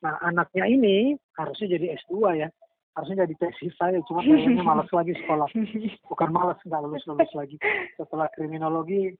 Nah, 0.00 0.16
anaknya 0.24 0.64
ini 0.64 1.16
harusnya 1.36 1.76
jadi 1.76 1.96
S2 2.04 2.40
ya. 2.40 2.48
Harusnya 2.96 3.22
jadi 3.22 3.34
tesis 3.38 3.70
saya, 3.78 4.02
cuma 4.02 4.18
kayaknya 4.24 4.66
malas 4.66 4.90
lagi 4.90 5.14
sekolah. 5.14 5.46
Bukan 6.10 6.28
malas, 6.34 6.58
nggak 6.66 6.80
lulus-lulus 6.82 7.30
lagi. 7.38 7.56
Setelah 7.94 8.26
kriminologi, 8.34 9.14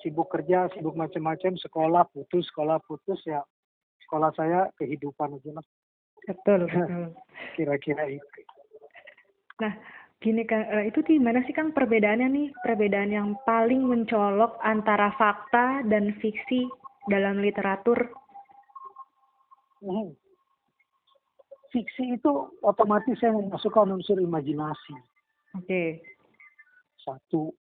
sibuk 0.00 0.32
kerja, 0.32 0.72
sibuk 0.72 0.96
macam-macam, 0.96 1.52
sekolah 1.60 2.08
putus, 2.16 2.48
sekolah 2.48 2.80
putus, 2.88 3.20
ya 3.28 3.44
sekolah 4.06 4.30
saya 4.36 4.68
kehidupan 4.78 5.36
aja 5.36 5.50
lah. 5.60 5.66
Betul, 6.28 6.66
betul. 6.70 7.04
Kira-kira 7.56 8.04
itu. 8.08 8.40
Nah, 9.60 9.76
gini 10.20 10.42
kan, 10.48 10.64
itu 10.84 11.04
gimana 11.04 11.44
sih 11.44 11.52
Kang 11.52 11.76
perbedaannya 11.76 12.28
nih? 12.28 12.48
Perbedaan 12.64 13.12
yang 13.12 13.28
paling 13.44 13.84
mencolok 13.84 14.56
antara 14.64 15.12
fakta 15.20 15.84
dan 15.84 16.16
fiksi 16.20 16.64
dalam 17.08 17.40
literatur 17.40 18.12
Hmm. 19.80 20.12
Fiksi 21.72 22.20
itu 22.20 22.32
otomatis 22.60 23.16
saya 23.16 23.32
memasukkan 23.32 23.96
unsur 23.96 24.20
imajinasi. 24.20 24.96
Oke. 25.56 25.64
Okay. 25.64 25.88
Satu. 27.00 27.56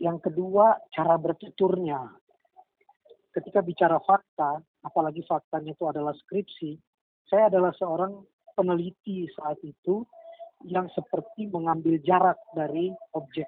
Yang 0.00 0.30
kedua, 0.30 0.78
cara 0.94 1.18
bertuturnya. 1.20 2.08
Ketika 3.34 3.60
bicara 3.60 4.00
fakta, 4.00 4.62
apalagi 4.84 5.22
faktanya 5.26 5.74
itu 5.74 5.84
adalah 5.86 6.14
skripsi, 6.14 6.78
saya 7.28 7.50
adalah 7.52 7.74
seorang 7.76 8.22
peneliti 8.54 9.28
saat 9.36 9.58
itu 9.62 10.02
yang 10.66 10.90
seperti 10.90 11.46
mengambil 11.50 11.98
jarak 12.02 12.38
dari 12.56 12.90
objek. 13.14 13.46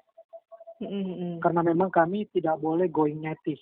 Mm-mm. 0.81 1.37
Karena 1.43 1.61
memang 1.61 1.91
kami 1.91 2.25
tidak 2.31 2.57
boleh 2.57 2.87
going 2.87 3.19
native. 3.19 3.59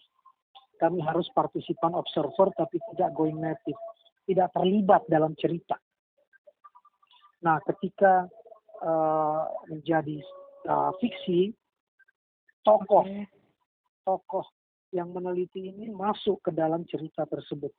Kami 0.79 1.03
harus 1.03 1.27
partisipan 1.35 1.91
observer 1.97 2.53
tapi 2.55 2.79
tidak 2.93 3.11
going 3.11 3.41
native. 3.41 3.75
Tidak 4.23 4.47
terlibat 4.53 5.03
dalam 5.09 5.33
cerita. 5.35 5.75
Nah, 7.43 7.59
ketika 7.65 8.29
uh, 8.85 9.43
menjadi 9.67 10.21
uh, 10.69 10.93
fiksi, 11.01 11.51
tokoh 12.63 13.03
tokoh 14.03 14.45
yang 14.89 15.13
meneliti 15.13 15.69
ini 15.69 15.89
masuk 15.93 16.41
ke 16.45 16.51
dalam 16.53 16.85
cerita 16.89 17.25
tersebut. 17.29 17.71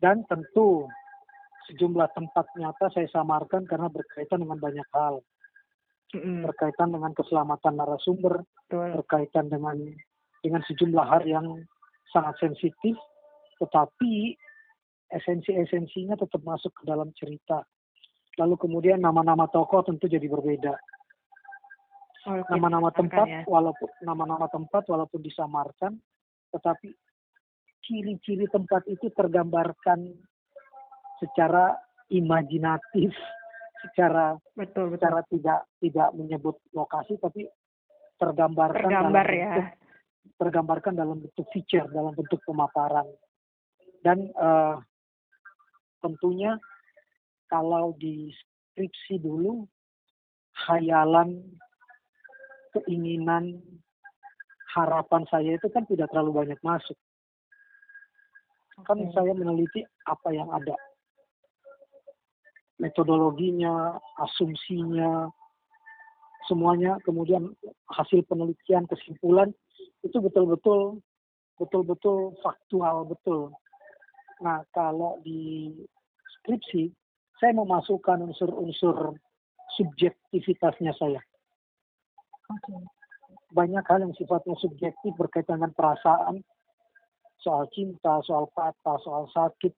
Dan 0.00 0.24
tentu 0.28 0.88
sejumlah 1.68 2.08
tempat 2.12 2.46
nyata 2.56 2.92
saya 2.92 3.08
samarkan 3.10 3.64
karena 3.64 3.90
berkaitan 3.90 4.44
dengan 4.44 4.58
banyak 4.60 4.88
hal. 4.92 5.24
Mm-mm. 6.14 6.46
Berkaitan 6.46 6.94
dengan 6.94 7.12
keselamatan 7.12 7.74
narasumber, 7.76 8.46
Betul. 8.68 9.02
berkaitan 9.02 9.50
dengan 9.50 9.76
dengan 10.40 10.62
sejumlah 10.62 11.06
hal 11.10 11.22
yang 11.26 11.66
sangat 12.14 12.38
sensitif, 12.38 12.94
tetapi 13.58 14.38
esensi-esensinya 15.10 16.14
tetap 16.14 16.38
masuk 16.46 16.70
ke 16.70 16.82
dalam 16.86 17.10
cerita. 17.18 17.66
Lalu 18.38 18.54
kemudian 18.60 19.02
nama-nama 19.02 19.50
tokoh 19.50 19.82
tentu 19.82 20.06
jadi 20.06 20.28
berbeda. 20.28 20.76
Nama-nama 22.26 22.90
tempat 22.90 23.26
ya. 23.26 23.42
walaupun 23.46 23.88
nama-nama 24.02 24.50
tempat 24.50 24.82
walaupun 24.90 25.22
disamarkan, 25.22 25.94
tetapi 26.50 26.90
ciri-ciri 27.86 28.50
tempat 28.50 28.82
itu 28.90 29.06
tergambarkan 29.14 30.10
secara 31.22 31.78
imajinatif, 32.10 33.14
secara 33.86 34.34
Betul, 34.58 34.90
betul. 34.90 34.98
secara 34.98 35.20
tidak 35.30 35.60
tidak 35.78 36.08
menyebut 36.18 36.58
lokasi 36.74 37.14
tapi 37.22 37.46
tergambarkan 38.18 38.90
Tergambar 38.90 39.26
dalam 39.28 39.38
ya. 39.38 39.50
bentuk 39.54 39.68
tergambarkan 40.36 40.94
dalam 40.98 41.16
bentuk 41.22 41.46
feature, 41.54 41.86
dalam 41.94 42.12
bentuk 42.12 42.42
pemaparan. 42.42 43.06
Dan 44.02 44.26
eh, 44.26 44.76
tentunya 46.02 46.58
kalau 47.46 47.94
di 47.94 48.30
skripsi 48.34 49.22
dulu, 49.22 49.64
hayalan, 50.66 51.40
keinginan, 52.76 53.60
harapan 54.76 55.24
saya 55.32 55.56
itu 55.56 55.68
kan 55.72 55.88
tidak 55.88 56.12
terlalu 56.12 56.44
banyak 56.44 56.60
masuk. 56.60 56.96
Kan 58.84 59.00
Oke. 59.00 59.12
saya 59.16 59.32
meneliti 59.32 59.80
apa 60.04 60.28
yang 60.36 60.52
ada. 60.52 60.76
Metodologinya, 62.76 63.96
asumsinya, 64.20 65.32
semuanya, 66.44 67.00
kemudian 67.08 67.56
hasil 67.88 68.20
penelitian, 68.28 68.84
kesimpulan, 68.84 69.48
itu 70.04 70.20
betul-betul 70.20 71.00
betul-betul 71.56 72.36
faktual 72.44 73.08
betul. 73.08 73.48
Nah, 74.44 74.60
kalau 74.76 75.16
di 75.24 75.72
skripsi, 76.40 76.92
saya 77.40 77.56
memasukkan 77.56 78.28
unsur-unsur 78.28 79.16
subjektivitasnya 79.76 80.92
saya. 81.00 81.20
Banyak 83.50 83.84
hal 83.86 83.98
yang 84.02 84.14
sifatnya 84.18 84.54
subjektif 84.58 85.12
berkaitan 85.16 85.62
dengan 85.62 85.72
perasaan, 85.72 86.42
soal 87.40 87.70
cinta, 87.72 88.20
soal 88.26 88.50
patah, 88.52 88.98
soal 89.02 89.30
sakit, 89.30 89.72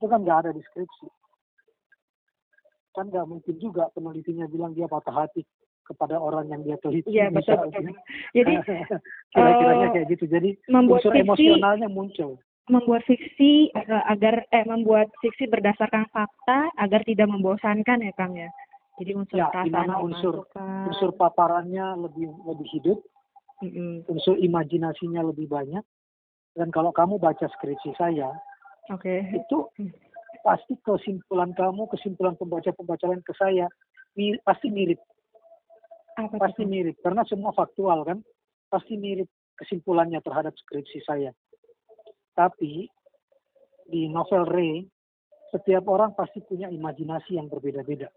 itu 0.00 0.06
kan 0.08 0.24
nggak 0.24 0.48
ada 0.48 0.50
di 0.56 0.62
skripsi. 0.64 1.06
Kan 2.96 3.12
nggak 3.12 3.28
mungkin 3.28 3.54
juga 3.60 3.92
penelitinya 3.92 4.48
bilang 4.48 4.72
dia 4.72 4.88
patah 4.88 5.14
hati 5.14 5.44
kepada 5.90 6.22
orang 6.22 6.46
yang 6.46 6.62
dia 6.62 6.78
teliti. 6.78 7.10
Iya, 7.10 7.34
betul. 7.34 7.66
Jadi 8.30 8.54
kira-kiranya 9.34 9.86
eh, 9.90 9.92
kayak 9.92 10.06
gitu. 10.14 10.24
Jadi 10.30 10.50
membuat 10.70 11.02
unsur 11.02 11.12
fiksi 11.12 11.26
emosionalnya 11.26 11.90
muncul. 11.90 12.32
membuat 12.70 13.02
fiksi 13.02 13.74
eh, 13.74 14.04
agar 14.06 14.46
eh 14.54 14.62
membuat 14.62 15.10
fiksi 15.18 15.50
berdasarkan 15.50 16.06
fakta 16.14 16.70
agar 16.78 17.02
tidak 17.02 17.26
membosankan 17.26 18.06
ya 18.06 18.12
Kang 18.14 18.38
ya. 18.38 18.46
Jadi 19.00 19.16
unsur 19.16 19.36
Ya, 19.40 19.48
perasaan 19.48 19.64
di 19.64 19.70
mana 19.72 19.94
unsur- 19.96 20.44
dimasukkan. 20.44 20.84
Unsur 20.92 21.10
paparannya 21.16 21.86
lebih 22.04 22.28
lebih 22.44 22.68
hidup, 22.68 22.98
Mm-mm. 23.64 24.04
unsur 24.12 24.36
imajinasinya 24.36 25.24
lebih 25.24 25.48
banyak. 25.48 25.80
Dan 26.52 26.68
kalau 26.68 26.92
kamu 26.92 27.16
baca 27.16 27.48
skripsi 27.48 27.96
saya, 27.96 28.28
Oke. 28.92 29.24
itu 29.32 29.58
pasti 30.44 30.76
kesimpulan 30.84 31.56
kamu, 31.56 31.88
kesimpulan 31.88 32.36
pembaca-pembaca 32.36 33.08
lain 33.08 33.24
ke 33.24 33.32
saya, 33.40 33.72
mi- 34.20 34.36
pasti 34.44 34.68
mirip, 34.68 35.00
Apa 36.20 36.36
pasti 36.36 36.68
mirip. 36.68 37.00
Karena 37.00 37.24
semua 37.24 37.56
faktual 37.56 38.04
kan, 38.04 38.20
pasti 38.68 39.00
mirip 39.00 39.30
kesimpulannya 39.56 40.20
terhadap 40.20 40.52
skripsi 40.60 41.00
saya. 41.08 41.32
Tapi 42.36 42.84
di 43.88 44.10
novel 44.12 44.44
Ray, 44.44 44.84
setiap 45.54 45.88
orang 45.88 46.12
pasti 46.12 46.44
punya 46.44 46.68
imajinasi 46.68 47.40
yang 47.40 47.48
berbeda-beda. 47.48 48.12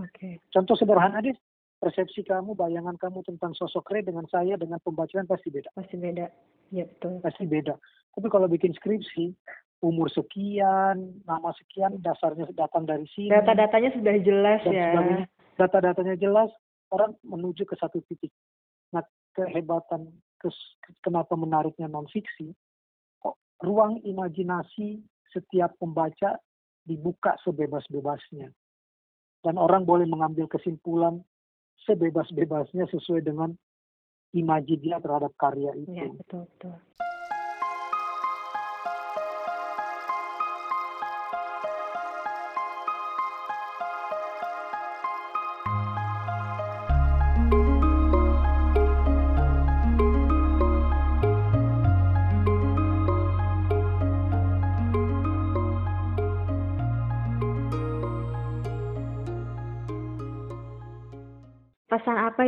Oke. 0.00 0.40
Contoh 0.48 0.72
sederhana 0.78 1.20
deh, 1.20 1.36
persepsi 1.82 2.24
kamu, 2.24 2.56
bayangan 2.56 2.96
kamu 2.96 3.26
tentang 3.26 3.52
sosok 3.52 3.92
Ray 3.92 4.06
dengan 4.06 4.24
saya, 4.30 4.56
dengan 4.56 4.80
pembacaan 4.80 5.28
pasti 5.28 5.52
beda. 5.52 5.68
Pasti 5.76 6.00
beda. 6.00 6.30
Iya 6.72 6.88
betul. 6.88 7.20
Pasti 7.20 7.44
beda. 7.44 7.74
Tapi 8.12 8.26
kalau 8.32 8.48
bikin 8.48 8.72
skripsi, 8.72 9.34
umur 9.82 10.08
sekian, 10.08 11.20
nama 11.26 11.50
sekian, 11.58 11.98
dasarnya 12.00 12.46
datang 12.54 12.86
dari 12.86 13.04
sini, 13.12 13.34
Data-datanya 13.34 13.90
sudah 13.98 14.14
jelas 14.22 14.60
ya. 14.70 15.26
Data-datanya 15.58 16.16
jelas, 16.16 16.48
orang 16.94 17.18
menuju 17.26 17.66
ke 17.66 17.74
satu 17.76 18.00
titik. 18.06 18.30
Nah, 18.94 19.02
kehebatan, 19.34 20.08
kes- 20.38 20.76
kenapa 21.02 21.34
menariknya 21.34 21.90
non-fiksi, 21.90 22.54
kok 23.20 23.36
ruang 23.60 24.00
imajinasi 24.06 25.02
setiap 25.32 25.74
pembaca 25.80 26.38
dibuka 26.86 27.36
sebebas-bebasnya. 27.42 28.52
Dan 29.42 29.58
orang 29.58 29.82
boleh 29.82 30.06
mengambil 30.06 30.46
kesimpulan 30.46 31.18
sebebas-bebasnya 31.82 32.86
sesuai 32.94 33.26
dengan 33.26 33.50
imaji 34.32 34.78
dia 34.78 35.02
terhadap 35.02 35.34
karya 35.34 35.74
itu. 35.76 35.90
Iya 35.90 36.08
betul 36.14 36.46
betul. 36.56 36.74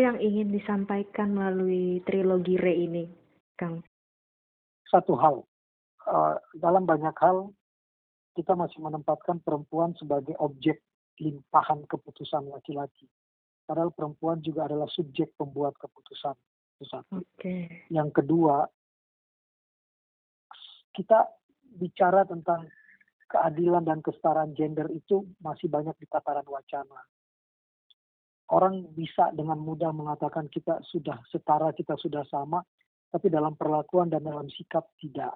Yang 0.05 0.21
ingin 0.21 0.53
disampaikan 0.53 1.33
melalui 1.33 2.05
trilogi 2.05 2.61
Re 2.61 2.75
ini, 2.77 3.05
Kang? 3.57 3.81
Satu 4.85 5.17
hal, 5.17 5.40
eh, 6.05 6.37
dalam 6.61 6.85
banyak 6.85 7.17
hal 7.17 7.49
kita 8.37 8.53
masih 8.53 8.85
menempatkan 8.85 9.40
perempuan 9.40 9.97
sebagai 9.97 10.37
objek 10.43 10.85
limpahan 11.23 11.87
keputusan 11.88 12.51
laki-laki. 12.53 13.09
Padahal 13.64 13.95
perempuan 13.97 14.45
juga 14.45 14.69
adalah 14.69 14.90
subjek 14.93 15.33
pembuat 15.40 15.73
keputusan. 15.81 16.37
Itu 16.77 16.85
satu. 16.85 17.25
Oke. 17.25 17.88
Yang 17.88 18.11
kedua, 18.21 18.69
kita 20.93 21.33
bicara 21.81 22.29
tentang 22.29 22.69
keadilan 23.31 23.83
dan 23.83 23.99
kesetaraan 24.05 24.53
gender 24.53 24.87
itu 24.93 25.25
masih 25.40 25.71
banyak 25.73 25.97
di 25.97 26.07
tataran 26.07 26.47
wacana. 26.47 27.01
Orang 28.53 28.93
bisa 28.93 29.33
dengan 29.33 29.57
mudah 29.57 29.89
mengatakan 29.95 30.53
kita 30.53 30.85
sudah 30.93 31.17
setara, 31.33 31.73
kita 31.73 31.97
sudah 31.97 32.29
sama, 32.29 32.61
tapi 33.09 33.33
dalam 33.33 33.57
perlakuan 33.57 34.13
dan 34.13 34.21
dalam 34.21 34.51
sikap 34.53 34.85
tidak. 35.01 35.33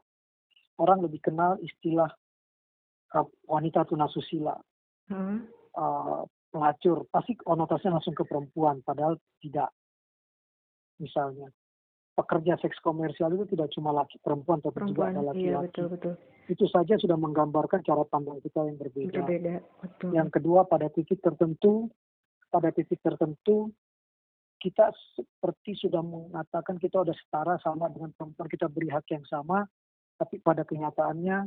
Orang 0.76 1.00
lebih 1.00 1.24
kenal 1.24 1.56
istilah 1.64 2.10
uh, 3.16 3.26
wanita 3.48 3.88
tunasusila, 3.88 4.54
Hah? 5.08 5.38
uh, 5.78 6.22
pelacur, 6.52 7.08
pasti 7.08 7.34
konotasinya 7.40 7.96
langsung 7.98 8.12
ke 8.12 8.28
perempuan, 8.28 8.84
padahal 8.84 9.16
tidak. 9.40 9.72
Misalnya, 11.00 11.48
pekerja 12.18 12.58
seks 12.58 12.76
komersial 12.82 13.30
itu 13.38 13.54
tidak 13.54 13.70
cuma 13.72 13.94
laki 13.94 14.18
perempuan, 14.18 14.58
tapi 14.58 14.82
juga 14.90 15.08
Perempuan, 15.08 15.12
ada 15.14 15.20
iya 15.22 15.30
laki-laki. 15.30 15.66
betul 15.70 15.86
betul. 15.94 16.14
Itu 16.48 16.64
saja 16.66 16.94
sudah 16.98 17.14
menggambarkan 17.14 17.84
cara 17.86 18.02
pandang 18.08 18.42
kita 18.42 18.66
yang 18.66 18.76
berbeda. 18.80 19.22
Berbeda, 19.22 19.54
betul. 19.84 20.10
Yang 20.10 20.28
kedua, 20.34 20.66
pada 20.66 20.90
titik 20.90 21.22
tertentu, 21.22 21.86
pada 22.48 22.72
titik 22.72 23.00
tertentu, 23.00 23.70
kita 24.58 24.90
seperti 25.14 25.78
sudah 25.78 26.02
mengatakan 26.02 26.76
kita 26.82 27.00
sudah 27.06 27.14
setara 27.14 27.54
sama 27.62 27.86
dengan 27.92 28.10
perempuan, 28.16 28.50
kita 28.50 28.66
beri 28.66 28.90
hak 28.90 29.06
yang 29.14 29.22
sama, 29.30 29.62
tapi 30.18 30.42
pada 30.42 30.66
kenyataannya 30.66 31.46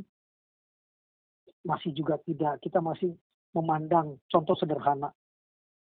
masih 1.68 1.92
juga 1.92 2.16
tidak. 2.24 2.58
Kita 2.64 2.80
masih 2.80 3.12
memandang 3.52 4.18
contoh 4.32 4.56
sederhana. 4.56 5.12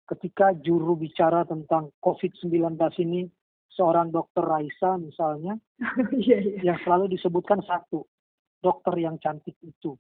ketika 0.06 0.54
juru 0.62 0.94
bicara 0.94 1.50
tentang 1.50 1.90
COVID-19 1.98 2.78
ini 3.02 3.26
seorang 3.74 4.14
dokter 4.14 4.46
Raisa 4.46 5.02
misalnya, 5.02 5.58
Iya, 6.14 6.38
iya. 6.46 6.60
yang 6.62 6.78
selalu 6.86 7.18
disebutkan 7.18 7.66
satu, 7.66 8.06
dokter 8.62 8.94
yang 9.02 9.18
cantik 9.18 9.58
itu. 9.66 9.98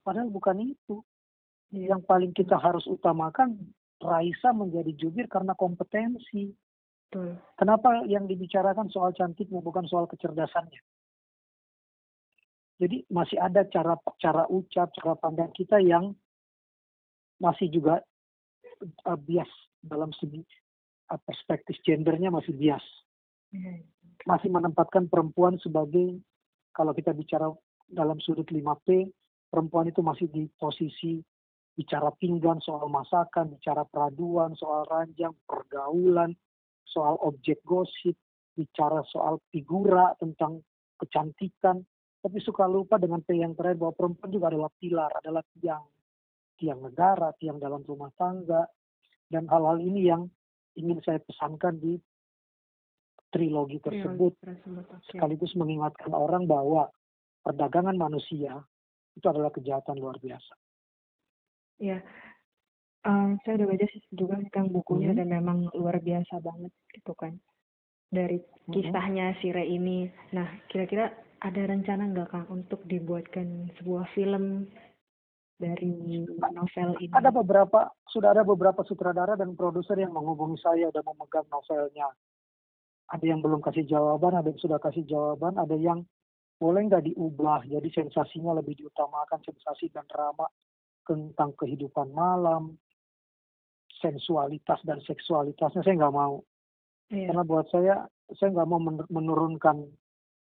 Padahal 0.00 0.32
bukan 0.32 0.72
itu. 0.72 1.04
Iya. 1.68 1.92
Yang 1.92 2.02
paling 2.08 2.32
kita 2.32 2.56
harus 2.56 2.88
utamakan, 2.88 3.60
Raisa 4.06 4.54
menjadi 4.54 4.94
jubir 4.94 5.26
karena 5.26 5.52
kompetensi. 5.58 6.54
Betul. 7.06 7.38
Kenapa 7.58 8.06
yang 8.06 8.30
dibicarakan 8.30 8.90
soal 8.90 9.14
cantiknya 9.14 9.58
bukan 9.62 9.86
soal 9.90 10.06
kecerdasannya? 10.06 10.78
Jadi 12.76 13.08
masih 13.08 13.40
ada 13.40 13.64
cara 13.66 13.96
cara 14.20 14.44
ucap, 14.52 14.92
cara 14.92 15.16
pandang 15.16 15.48
kita 15.56 15.80
yang 15.80 16.12
masih 17.40 17.72
juga 17.72 18.04
uh, 19.08 19.18
bias 19.18 19.48
dalam 19.80 20.12
segi 20.12 20.44
uh, 21.08 21.20
perspektif 21.24 21.80
gendernya 21.84 22.28
masih 22.28 22.52
bias. 22.52 22.84
Iya. 23.52 23.80
Masih 24.28 24.52
menempatkan 24.52 25.08
perempuan 25.08 25.56
sebagai 25.62 26.20
kalau 26.76 26.92
kita 26.92 27.16
bicara 27.16 27.48
dalam 27.88 28.20
sudut 28.20 28.44
5P, 28.44 29.08
perempuan 29.48 29.88
itu 29.88 30.04
masih 30.04 30.28
di 30.28 30.44
posisi 30.60 31.22
bicara 31.76 32.08
pinggan 32.16 32.58
soal 32.64 32.88
masakan, 32.88 33.52
bicara 33.52 33.84
peraduan, 33.84 34.56
soal 34.56 34.88
ranjang, 34.88 35.36
pergaulan, 35.44 36.32
soal 36.88 37.20
objek 37.20 37.60
gosip, 37.68 38.16
bicara 38.56 39.04
soal 39.12 39.44
figura 39.52 40.16
tentang 40.16 40.64
kecantikan, 40.96 41.84
tapi 42.24 42.40
suka 42.40 42.64
lupa 42.64 42.96
dengan 42.96 43.20
P 43.20 43.36
yang 43.36 43.52
terakhir 43.52 43.76
bahwa 43.76 43.94
perempuan 43.94 44.32
juga 44.32 44.48
adalah 44.48 44.72
pilar, 44.80 45.12
adalah 45.20 45.44
tiang, 45.52 45.84
tiang 46.56 46.80
negara, 46.80 47.36
tiang 47.36 47.60
dalam 47.60 47.84
rumah 47.84 48.08
tangga, 48.16 48.64
dan 49.28 49.44
hal-hal 49.44 49.76
ini 49.76 50.08
yang 50.08 50.24
ingin 50.80 50.98
saya 51.04 51.20
pesankan 51.20 51.76
di 51.76 52.00
trilogi 53.28 53.76
tersebut, 53.84 54.32
sekaligus 55.12 55.52
mengingatkan 55.60 56.16
orang 56.16 56.48
bahwa 56.48 56.88
perdagangan 57.44 58.00
manusia 58.00 58.64
itu 59.12 59.26
adalah 59.28 59.52
kejahatan 59.52 60.00
luar 60.00 60.16
biasa. 60.16 60.65
Iya. 61.76 62.00
Em, 63.06 63.38
saya 63.44 63.62
udah 63.62 63.68
baca 63.70 63.86
sih 63.92 64.02
juga 64.10 64.34
nih 64.40 64.50
Kang 64.50 64.72
bukunya 64.72 65.14
Mhm. 65.14 65.18
dan 65.22 65.28
memang 65.30 65.58
luar 65.76 66.02
biasa 66.02 66.42
banget 66.42 66.72
gitu 66.90 67.12
kan. 67.14 67.38
Dari 68.10 68.42
Mhm. 68.66 68.72
kisahnya 68.74 69.36
si 69.38 69.54
Re 69.54 69.62
ini. 69.62 70.10
Nah, 70.34 70.48
kira-kira 70.66 71.14
ada 71.38 71.62
rencana 71.68 72.10
nggak 72.10 72.28
Kang 72.34 72.46
untuk 72.50 72.82
dibuatkan 72.88 73.70
sebuah 73.78 74.10
film 74.16 74.66
dari 75.60 76.26
novel 76.50 76.88
ini? 76.98 77.12
Ada 77.14 77.30
beberapa, 77.30 77.92
sudah 78.10 78.34
ada 78.34 78.42
beberapa 78.42 78.82
sutradara 78.82 79.38
dan 79.38 79.54
produser 79.54 80.00
yang 80.00 80.10
menghubungi 80.16 80.58
saya 80.58 80.90
dan 80.90 81.06
memegang 81.06 81.46
novelnya. 81.52 82.10
Ada 83.06 83.22
yang 83.22 83.38
belum 83.38 83.62
kasih 83.62 83.86
jawaban, 83.86 84.34
ada 84.34 84.50
yang 84.50 84.58
sudah 84.58 84.82
kasih 84.82 85.06
jawaban, 85.06 85.62
ada 85.62 85.78
yang 85.78 86.02
boleh 86.58 86.88
nggak 86.90 87.06
diubah, 87.06 87.62
jadi 87.68 87.86
sensasinya 87.92 88.56
lebih 88.56 88.74
diutamakan, 88.82 89.44
sensasi 89.46 89.92
dan 89.94 90.08
drama 90.10 90.48
tentang 91.06 91.54
kehidupan 91.54 92.10
malam, 92.10 92.74
sensualitas 94.02 94.82
dan 94.84 95.00
seksualitasnya 95.06 95.80
saya 95.86 95.94
nggak 95.96 96.16
mau. 96.16 96.42
Iya. 97.08 97.30
Karena 97.30 97.42
buat 97.46 97.66
saya, 97.70 97.94
saya 98.34 98.50
nggak 98.52 98.68
mau 98.68 98.80
men- 98.82 99.08
menurunkan 99.08 99.86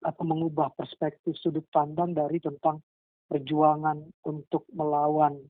atau 0.05 0.23
mengubah 0.23 0.71
perspektif 0.73 1.35
sudut 1.37 1.65
pandang 1.69 2.15
dari 2.15 2.39
tentang 2.39 2.79
perjuangan 3.27 4.05
untuk 4.23 4.63
melawan 4.71 5.41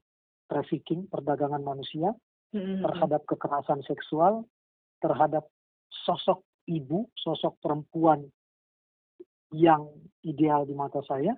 trafficking, 0.48 1.06
perdagangan 1.12 1.62
manusia, 1.62 2.16
Mhm. 2.56 2.82
terhadap 2.88 3.22
kekerasan 3.28 3.84
seksual, 3.84 4.48
terhadap 5.04 5.46
sosok 6.08 6.42
ibu, 6.66 7.06
sosok 7.20 7.60
perempuan 7.60 8.32
yang 9.52 9.86
ideal 10.24 10.64
di 10.64 10.74
mata 10.74 11.04
saya, 11.04 11.36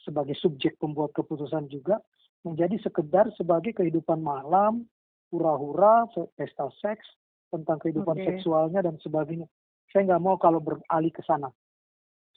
sebagai 0.00 0.38
subjek 0.38 0.78
pembuat 0.80 1.12
keputusan 1.12 1.68
juga, 1.68 2.00
menjadi 2.46 2.76
sekedar 2.80 3.28
sebagai 3.36 3.76
kehidupan 3.76 4.20
malam, 4.20 4.88
hura-hura, 5.28 6.08
pesta 6.34 6.68
seks, 6.80 7.04
tentang 7.50 7.82
kehidupan 7.82 8.16
Oke. 8.20 8.26
seksualnya 8.26 8.80
dan 8.80 8.96
sebagainya. 9.02 9.46
Saya 9.90 10.06
nggak 10.06 10.22
mau 10.22 10.38
kalau 10.38 10.62
beralih 10.62 11.12
ke 11.12 11.22
sana. 11.26 11.50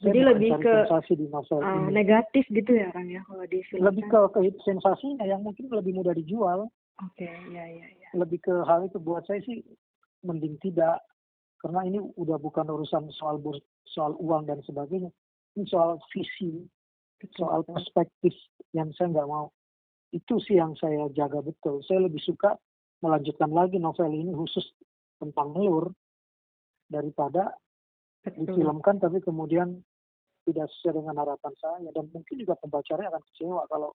Saya 0.02 0.10
Jadi 0.10 0.20
lebih 0.26 0.50
ke, 0.58 0.72
sensasi 0.90 1.12
di 1.14 1.26
novel 1.30 1.62
Ah, 1.62 1.86
ini. 1.86 1.94
negatif 1.94 2.44
gitu 2.50 2.74
ya 2.74 2.90
Kang 2.90 3.06
ya 3.06 3.22
kalau 3.22 3.46
di 3.46 3.62
film 3.70 3.86
Lebih 3.86 4.10
ke, 4.10 4.18
ke 4.34 4.40
sensasinya 4.66 5.22
yang 5.22 5.46
mungkin 5.46 5.70
lebih 5.70 5.94
mudah 5.94 6.12
dijual. 6.18 6.66
Oke, 6.98 7.26
iya 7.26 7.64
iya 7.70 7.86
iya. 7.90 8.08
lebih 8.14 8.38
ke 8.42 8.54
hal 8.66 8.86
itu 8.86 9.02
buat 9.02 9.26
saya 9.26 9.42
sih 9.42 9.62
mending 10.22 10.56
tidak 10.62 11.02
karena 11.58 11.82
ini 11.84 11.98
udah 12.14 12.38
bukan 12.38 12.70
urusan 12.70 13.10
soal 13.16 13.36
bur- 13.42 13.62
soal 13.88 14.14
uang 14.22 14.46
dan 14.46 14.62
sebagainya 14.62 15.10
ini 15.58 15.64
soal 15.66 15.98
visi 16.14 16.64
soal 17.34 17.66
perspektif 17.66 18.32
yang 18.76 18.94
saya 18.94 19.10
nggak 19.10 19.28
mau 19.28 19.50
itu 20.14 20.38
sih 20.38 20.56
yang 20.56 20.78
saya 20.78 21.10
jaga 21.10 21.42
betul 21.42 21.82
saya 21.82 22.06
lebih 22.06 22.22
suka 22.22 22.54
melanjutkan 23.02 23.50
lagi 23.50 23.82
novel 23.82 24.14
ini 24.14 24.30
khusus 24.30 24.62
tentang 25.18 25.50
melur 25.50 25.90
daripada 26.86 27.52
Betul. 28.22 28.54
difilmkan 28.56 28.96
tapi 29.02 29.18
kemudian 29.20 29.82
tidak 30.46 30.70
sesuai 30.70 31.02
dengan 31.02 31.20
harapan 31.20 31.52
saya 31.58 31.90
dan 31.90 32.08
mungkin 32.08 32.36
juga 32.38 32.54
pembacanya 32.56 33.10
akan 33.10 33.22
kecewa 33.32 33.62
kalau 33.68 33.90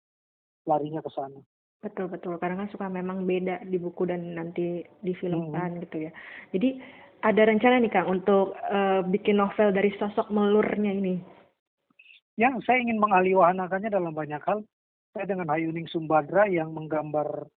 larinya 0.65 1.03
ke 1.03 1.11
sana 1.13 1.37
Betul 1.83 2.09
betul 2.09 2.41
karena 2.41 2.65
kan 2.65 2.69
suka 2.73 2.89
memang 2.89 3.29
beda 3.29 3.61
di 3.69 3.77
buku 3.77 4.09
dan 4.09 4.33
nanti 4.33 4.81
difilmkan 5.05 5.77
Hmm. 5.77 5.81
gitu 5.85 6.09
ya. 6.09 6.11
Jadi 6.49 6.81
ada 7.21 7.41
rencana 7.45 7.77
nih 7.77 7.93
Kang 7.93 8.09
untuk 8.09 8.57
eh, 8.57 9.05
bikin 9.05 9.37
novel 9.37 9.69
dari 9.69 9.93
sosok 9.93 10.33
melurnya 10.33 10.89
ini. 10.89 11.21
yang 12.35 12.57
saya 12.65 12.81
ingin 12.81 12.97
mengalihwahanakannya 12.97 13.93
dalam 13.93 14.17
banyak 14.17 14.41
hal. 14.43 14.65
Saya 15.15 15.31
dengan 15.31 15.47
Hayuning 15.47 15.87
Sumbadra 15.87 16.43
yang 16.51 16.75
menggambar 16.75 17.47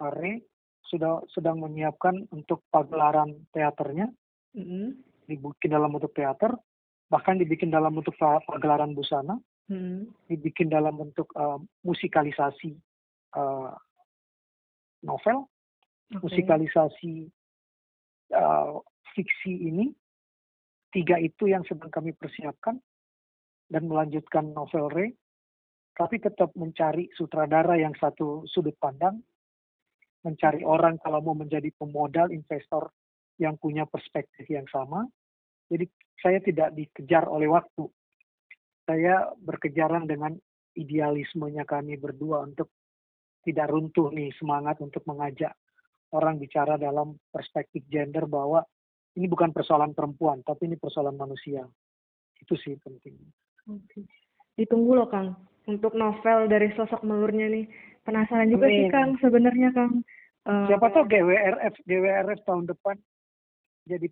Are 0.00 0.32
sudah 0.88 1.20
sedang 1.28 1.60
menyiapkan 1.60 2.24
untuk 2.32 2.64
pagelaran 2.72 3.44
teaternya, 3.52 4.08
Mhm. 4.56 4.96
dibikin 5.28 5.76
dalam 5.76 5.92
bentuk 5.92 6.16
teater, 6.16 6.56
bahkan 7.12 7.36
dibikin 7.36 7.68
dalam 7.68 7.92
bentuk 7.92 8.16
pa- 8.16 8.40
pagelaran 8.48 8.96
busana, 8.96 9.36
Mhm. 9.68 10.08
dibikin 10.32 10.72
dalam 10.72 10.96
bentuk 10.96 11.28
eh, 11.36 11.60
musikalisasi 11.84 12.80
eh, 13.36 13.72
novel, 15.04 15.48
Oke. 16.16 16.32
musikalisasi 16.32 17.28
eh, 18.32 18.72
fiksi 19.12 19.52
ini. 19.68 19.92
Tiga 20.88 21.20
itu 21.20 21.44
yang 21.44 21.60
sedang 21.68 21.92
kami 21.92 22.16
persiapkan 22.16 22.80
dan 23.68 23.84
melanjutkan 23.84 24.52
novel 24.56 24.88
Ray 24.88 25.12
tapi 25.92 26.16
tetap 26.16 26.56
mencari 26.56 27.12
sutradara 27.12 27.76
yang 27.76 27.92
satu 28.00 28.48
sudut 28.48 28.76
pandang, 28.80 29.20
mencari 30.24 30.64
orang 30.64 30.96
kalau 31.02 31.20
mau 31.20 31.36
menjadi 31.36 31.68
pemodal 31.76 32.32
investor 32.32 32.88
yang 33.36 33.60
punya 33.60 33.84
perspektif 33.84 34.48
yang 34.48 34.64
sama. 34.72 35.04
Jadi 35.68 35.84
saya 36.20 36.38
tidak 36.40 36.72
dikejar 36.72 37.28
oleh 37.28 37.50
waktu. 37.50 37.84
Saya 38.88 39.30
berkejaran 39.36 40.08
dengan 40.08 40.32
idealismenya 40.72 41.68
kami 41.68 42.00
berdua 42.00 42.44
untuk 42.48 42.72
tidak 43.44 43.68
runtuh 43.68 44.08
nih 44.14 44.32
semangat 44.38 44.80
untuk 44.80 45.04
mengajak 45.04 45.52
orang 46.14 46.38
bicara 46.38 46.78
dalam 46.78 47.18
perspektif 47.28 47.84
gender 47.90 48.24
bahwa 48.24 48.64
ini 49.12 49.28
bukan 49.28 49.52
persoalan 49.52 49.92
perempuan, 49.92 50.40
tapi 50.40 50.72
ini 50.72 50.80
persoalan 50.80 51.18
manusia. 51.18 51.68
Itu 52.40 52.56
sih 52.56 52.80
penting. 52.80 53.18
Oke. 53.68 54.08
Ditunggu 54.56 54.92
loh 54.96 55.08
Kang 55.08 55.51
untuk 55.66 55.92
novel 55.94 56.50
dari 56.50 56.72
sosok 56.74 57.02
melurnya 57.06 57.46
nih. 57.50 57.66
Penasaran 58.02 58.50
juga 58.50 58.66
sih 58.66 58.90
Amin. 58.90 58.92
Kang 58.92 59.10
sebenarnya 59.22 59.70
Kang. 59.70 60.02
Eh, 60.42 60.66
Siapa 60.66 60.90
tahu 60.90 61.06
GWRF 61.06 61.74
GWRF 61.86 62.40
tahun 62.42 62.66
depan 62.66 62.98
jadi 63.82 64.06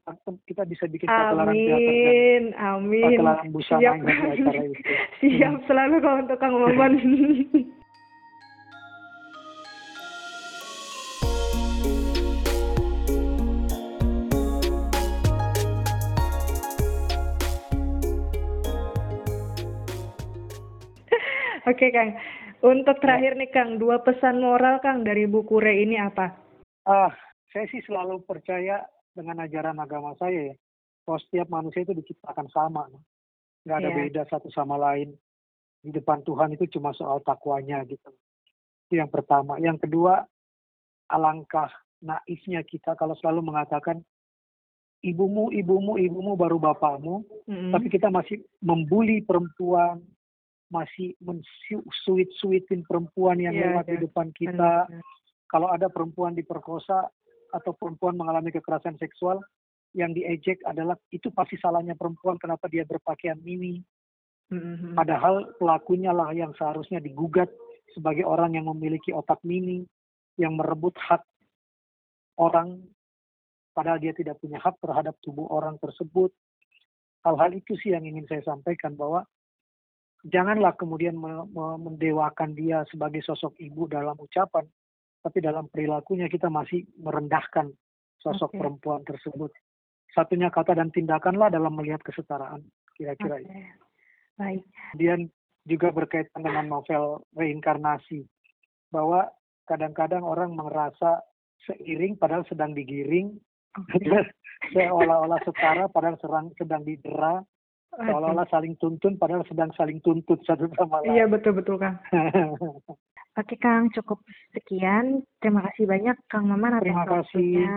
kita 0.50 0.66
bisa 0.66 0.90
bikin 0.90 1.06
pagelaran 1.06 1.54
teater 1.54 1.78
dan 1.78 1.94
Amin, 1.94 2.42
amin. 2.58 3.02
pagelaran 3.06 3.48
busana 3.54 3.78
Siap, 3.78 3.94
yang 3.94 3.98
di 4.02 4.10
acara 4.10 4.62
itu. 4.66 4.80
siap 5.22 5.54
selalu 5.70 5.94
kalau 6.02 6.18
untuk 6.26 6.38
Kang 6.42 6.54
Maman. 6.58 6.92
Oke 21.70 21.94
Kang, 21.94 22.18
untuk 22.66 22.98
terakhir 22.98 23.38
nih 23.38 23.54
Kang, 23.54 23.78
dua 23.78 24.02
pesan 24.02 24.42
moral 24.42 24.82
Kang 24.82 25.06
dari 25.06 25.30
buku 25.30 25.62
Re 25.62 25.86
ini 25.86 26.02
apa? 26.02 26.34
Ah, 26.82 27.14
saya 27.54 27.70
sih 27.70 27.78
selalu 27.86 28.26
percaya 28.26 28.82
dengan 29.14 29.46
ajaran 29.46 29.78
agama 29.78 30.18
saya 30.18 30.50
ya. 30.50 30.54
Bahwa 31.06 31.18
setiap 31.22 31.46
manusia 31.46 31.86
itu 31.86 31.94
diciptakan 31.94 32.50
sama. 32.50 32.90
Nggak 33.62 33.78
ada 33.86 33.90
Iya. 33.94 33.98
beda 34.02 34.22
satu 34.26 34.50
sama 34.50 34.74
lain. 34.74 35.14
Di 35.78 35.94
depan 35.94 36.26
Tuhan 36.26 36.58
itu 36.58 36.66
cuma 36.74 36.90
soal 36.90 37.22
takwanya 37.22 37.86
gitu. 37.86 38.10
Itu 38.90 38.98
yang 38.98 39.08
pertama. 39.08 39.62
Yang 39.62 39.86
kedua, 39.86 40.26
alangkah 41.06 41.70
naifnya 42.02 42.66
kita 42.66 42.98
kalau 42.98 43.14
selalu 43.14 43.46
mengatakan 43.46 44.02
ibumu, 45.06 45.54
ibumu, 45.54 46.02
ibumu 46.02 46.34
baru 46.34 46.58
bapakmu, 46.58 47.22
Mm-mm. 47.46 47.70
tapi 47.70 47.86
kita 47.88 48.10
masih 48.10 48.42
membuli 48.58 49.22
perempuan, 49.22 50.02
masih 50.70 51.18
mensuit-suitin 51.18 52.86
perempuan 52.86 53.42
yang 53.42 53.52
Iya, 53.52 53.62
lewat 53.74 53.84
di 53.90 53.96
iya. 53.98 54.04
depan 54.06 54.26
kita. 54.30 54.72
Benar. 54.86 55.02
Kalau 55.50 55.68
ada 55.68 55.90
perempuan 55.90 56.38
diperkosa 56.38 57.10
atau 57.50 57.72
perempuan 57.74 58.14
mengalami 58.14 58.54
kekerasan 58.54 58.94
seksual, 59.02 59.42
yang 59.98 60.14
diejek 60.14 60.62
adalah 60.62 60.94
itu 61.10 61.34
pasti 61.34 61.58
salahnya 61.58 61.98
perempuan 61.98 62.38
kenapa 62.38 62.70
dia 62.70 62.86
berpakaian 62.86 63.38
mini. 63.42 63.82
Mm-mm. 64.50 64.94
Padahal 64.94 65.54
pelakunya 65.58 66.14
lah 66.14 66.30
yang 66.30 66.54
seharusnya 66.54 67.02
digugat 67.02 67.50
sebagai 67.90 68.22
orang 68.22 68.54
yang 68.54 68.70
memiliki 68.70 69.10
otak 69.10 69.42
mini, 69.42 69.82
yang 70.38 70.54
merebut 70.54 70.94
hak 70.94 71.22
orang, 72.38 72.78
padahal 73.74 73.98
dia 73.98 74.14
tidak 74.14 74.38
punya 74.38 74.62
hak 74.62 74.78
terhadap 74.78 75.18
tubuh 75.22 75.50
orang 75.50 75.74
tersebut. 75.82 76.30
Hal-hal 77.26 77.50
itu 77.52 77.74
sih 77.82 77.90
yang 77.90 78.06
ingin 78.06 78.26
saya 78.30 78.42
sampaikan 78.46 78.94
bahwa 78.94 79.26
janganlah 80.26 80.76
kemudian 80.76 81.16
me- 81.16 81.48
me- 81.48 81.80
mendewakan 81.80 82.52
dia 82.52 82.84
sebagai 82.92 83.24
sosok 83.24 83.56
ibu 83.60 83.88
dalam 83.88 84.16
ucapan, 84.20 84.68
tapi 85.20 85.38
dalam 85.40 85.68
perilakunya 85.68 86.28
kita 86.28 86.48
masih 86.48 86.84
merendahkan 87.00 87.72
sosok 88.20 88.52
Oke. 88.52 88.58
perempuan 88.60 89.02
tersebut. 89.04 89.52
Satunya 90.12 90.50
kata 90.50 90.74
dan 90.74 90.90
tindakanlah 90.90 91.48
dalam 91.48 91.72
melihat 91.76 92.02
kesetaraan, 92.02 92.66
kira-kira 92.98 93.40
itu. 93.40 93.52
Baik. 94.36 94.64
Kemudian 94.92 95.30
juga 95.68 95.88
berkaitan 95.94 96.42
dengan 96.42 96.66
novel 96.66 97.22
reinkarnasi, 97.36 98.26
bahwa 98.90 99.30
kadang-kadang 99.70 100.26
orang 100.26 100.52
merasa 100.52 101.22
seiring 101.68 102.18
padahal 102.18 102.42
sedang 102.50 102.74
digiring, 102.74 103.38
seolah-olah 104.74 105.40
setara 105.46 105.86
padahal 105.86 106.18
serang, 106.18 106.50
sedang 106.58 106.82
didera, 106.82 107.44
seolah-olah 107.92 108.46
saling 108.48 108.74
tuntun 108.76 109.16
padahal 109.16 109.42
sedang 109.46 109.70
saling 109.74 109.98
tuntut 110.00 110.38
satu 110.42 110.70
sama 110.74 111.02
lain. 111.02 111.14
Iya 111.14 111.24
betul 111.26 111.58
betul 111.58 111.76
Kang. 111.76 111.98
Oke 113.40 113.56
Kang, 113.56 113.88
cukup 113.90 114.20
sekian. 114.52 115.22
Terima 115.38 115.62
kasih 115.70 115.86
banyak 115.86 116.16
Kang 116.26 116.46
Maman 116.46 116.78
atas 116.78 116.84
Terima 116.86 117.06
kasih. 117.06 117.50
waktunya. 117.56 117.74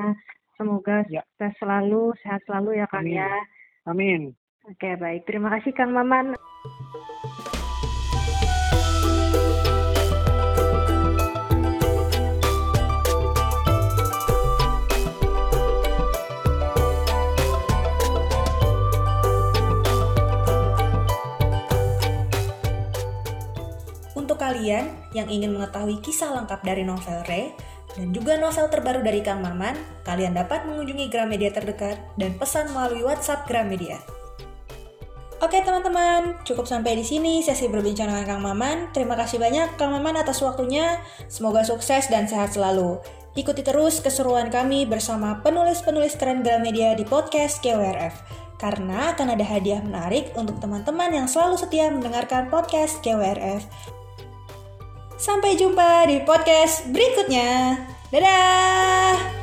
Semoga 0.54 0.98
Ya. 1.10 1.22
sukses 1.26 1.54
selalu, 1.58 2.14
sehat 2.22 2.42
selalu 2.46 2.78
ya 2.78 2.86
Kang 2.86 3.06
Amin. 3.06 3.18
ya. 3.18 3.30
Amin. 3.86 4.22
Oke 4.64 4.96
baik, 4.96 5.26
terima 5.26 5.50
kasih 5.54 5.74
Kang 5.74 5.92
Maman. 5.92 6.38
Untuk 24.34 24.50
kalian 24.50 24.90
yang 25.14 25.30
ingin 25.30 25.54
mengetahui 25.54 26.02
kisah 26.02 26.34
lengkap 26.34 26.66
dari 26.66 26.82
novel 26.82 27.22
Re 27.30 27.54
dan 27.94 28.10
juga 28.18 28.34
novel 28.42 28.66
terbaru 28.66 29.06
dari 29.06 29.22
Kang 29.22 29.46
Maman, 29.46 29.78
kalian 30.10 30.34
dapat 30.34 30.66
mengunjungi 30.66 31.06
Gramedia 31.14 31.54
terdekat 31.54 32.02
dan 32.18 32.34
pesan 32.42 32.74
melalui 32.74 33.06
WhatsApp 33.06 33.46
Gramedia. 33.46 34.02
Oke 35.38 35.62
teman-teman, 35.62 36.42
cukup 36.50 36.66
sampai 36.66 36.98
di 36.98 37.06
sini 37.06 37.46
sesi 37.46 37.70
berbincang 37.70 38.10
dengan 38.10 38.26
Kang 38.26 38.42
Maman. 38.42 38.90
Terima 38.90 39.14
kasih 39.14 39.38
banyak 39.38 39.78
Kang 39.78 39.94
Maman 39.94 40.18
atas 40.18 40.42
waktunya. 40.42 40.98
Semoga 41.30 41.62
sukses 41.62 42.10
dan 42.10 42.26
sehat 42.26 42.58
selalu. 42.58 43.06
Ikuti 43.38 43.62
terus 43.62 44.02
keseruan 44.02 44.50
kami 44.50 44.90
bersama 44.90 45.46
penulis-penulis 45.46 46.18
keren 46.18 46.42
Gramedia 46.42 46.98
di 46.98 47.06
podcast 47.06 47.62
KWRF. 47.62 48.18
Karena 48.58 49.14
akan 49.14 49.38
ada 49.38 49.46
hadiah 49.46 49.86
menarik 49.86 50.34
untuk 50.34 50.58
teman-teman 50.58 51.14
yang 51.14 51.30
selalu 51.30 51.54
setia 51.54 51.94
mendengarkan 51.94 52.50
podcast 52.50 52.98
KWRF. 53.06 54.02
Sampai 55.24 55.56
jumpa 55.56 56.04
di 56.12 56.20
podcast 56.28 56.84
berikutnya. 56.92 57.80
Dadah! 58.12 59.43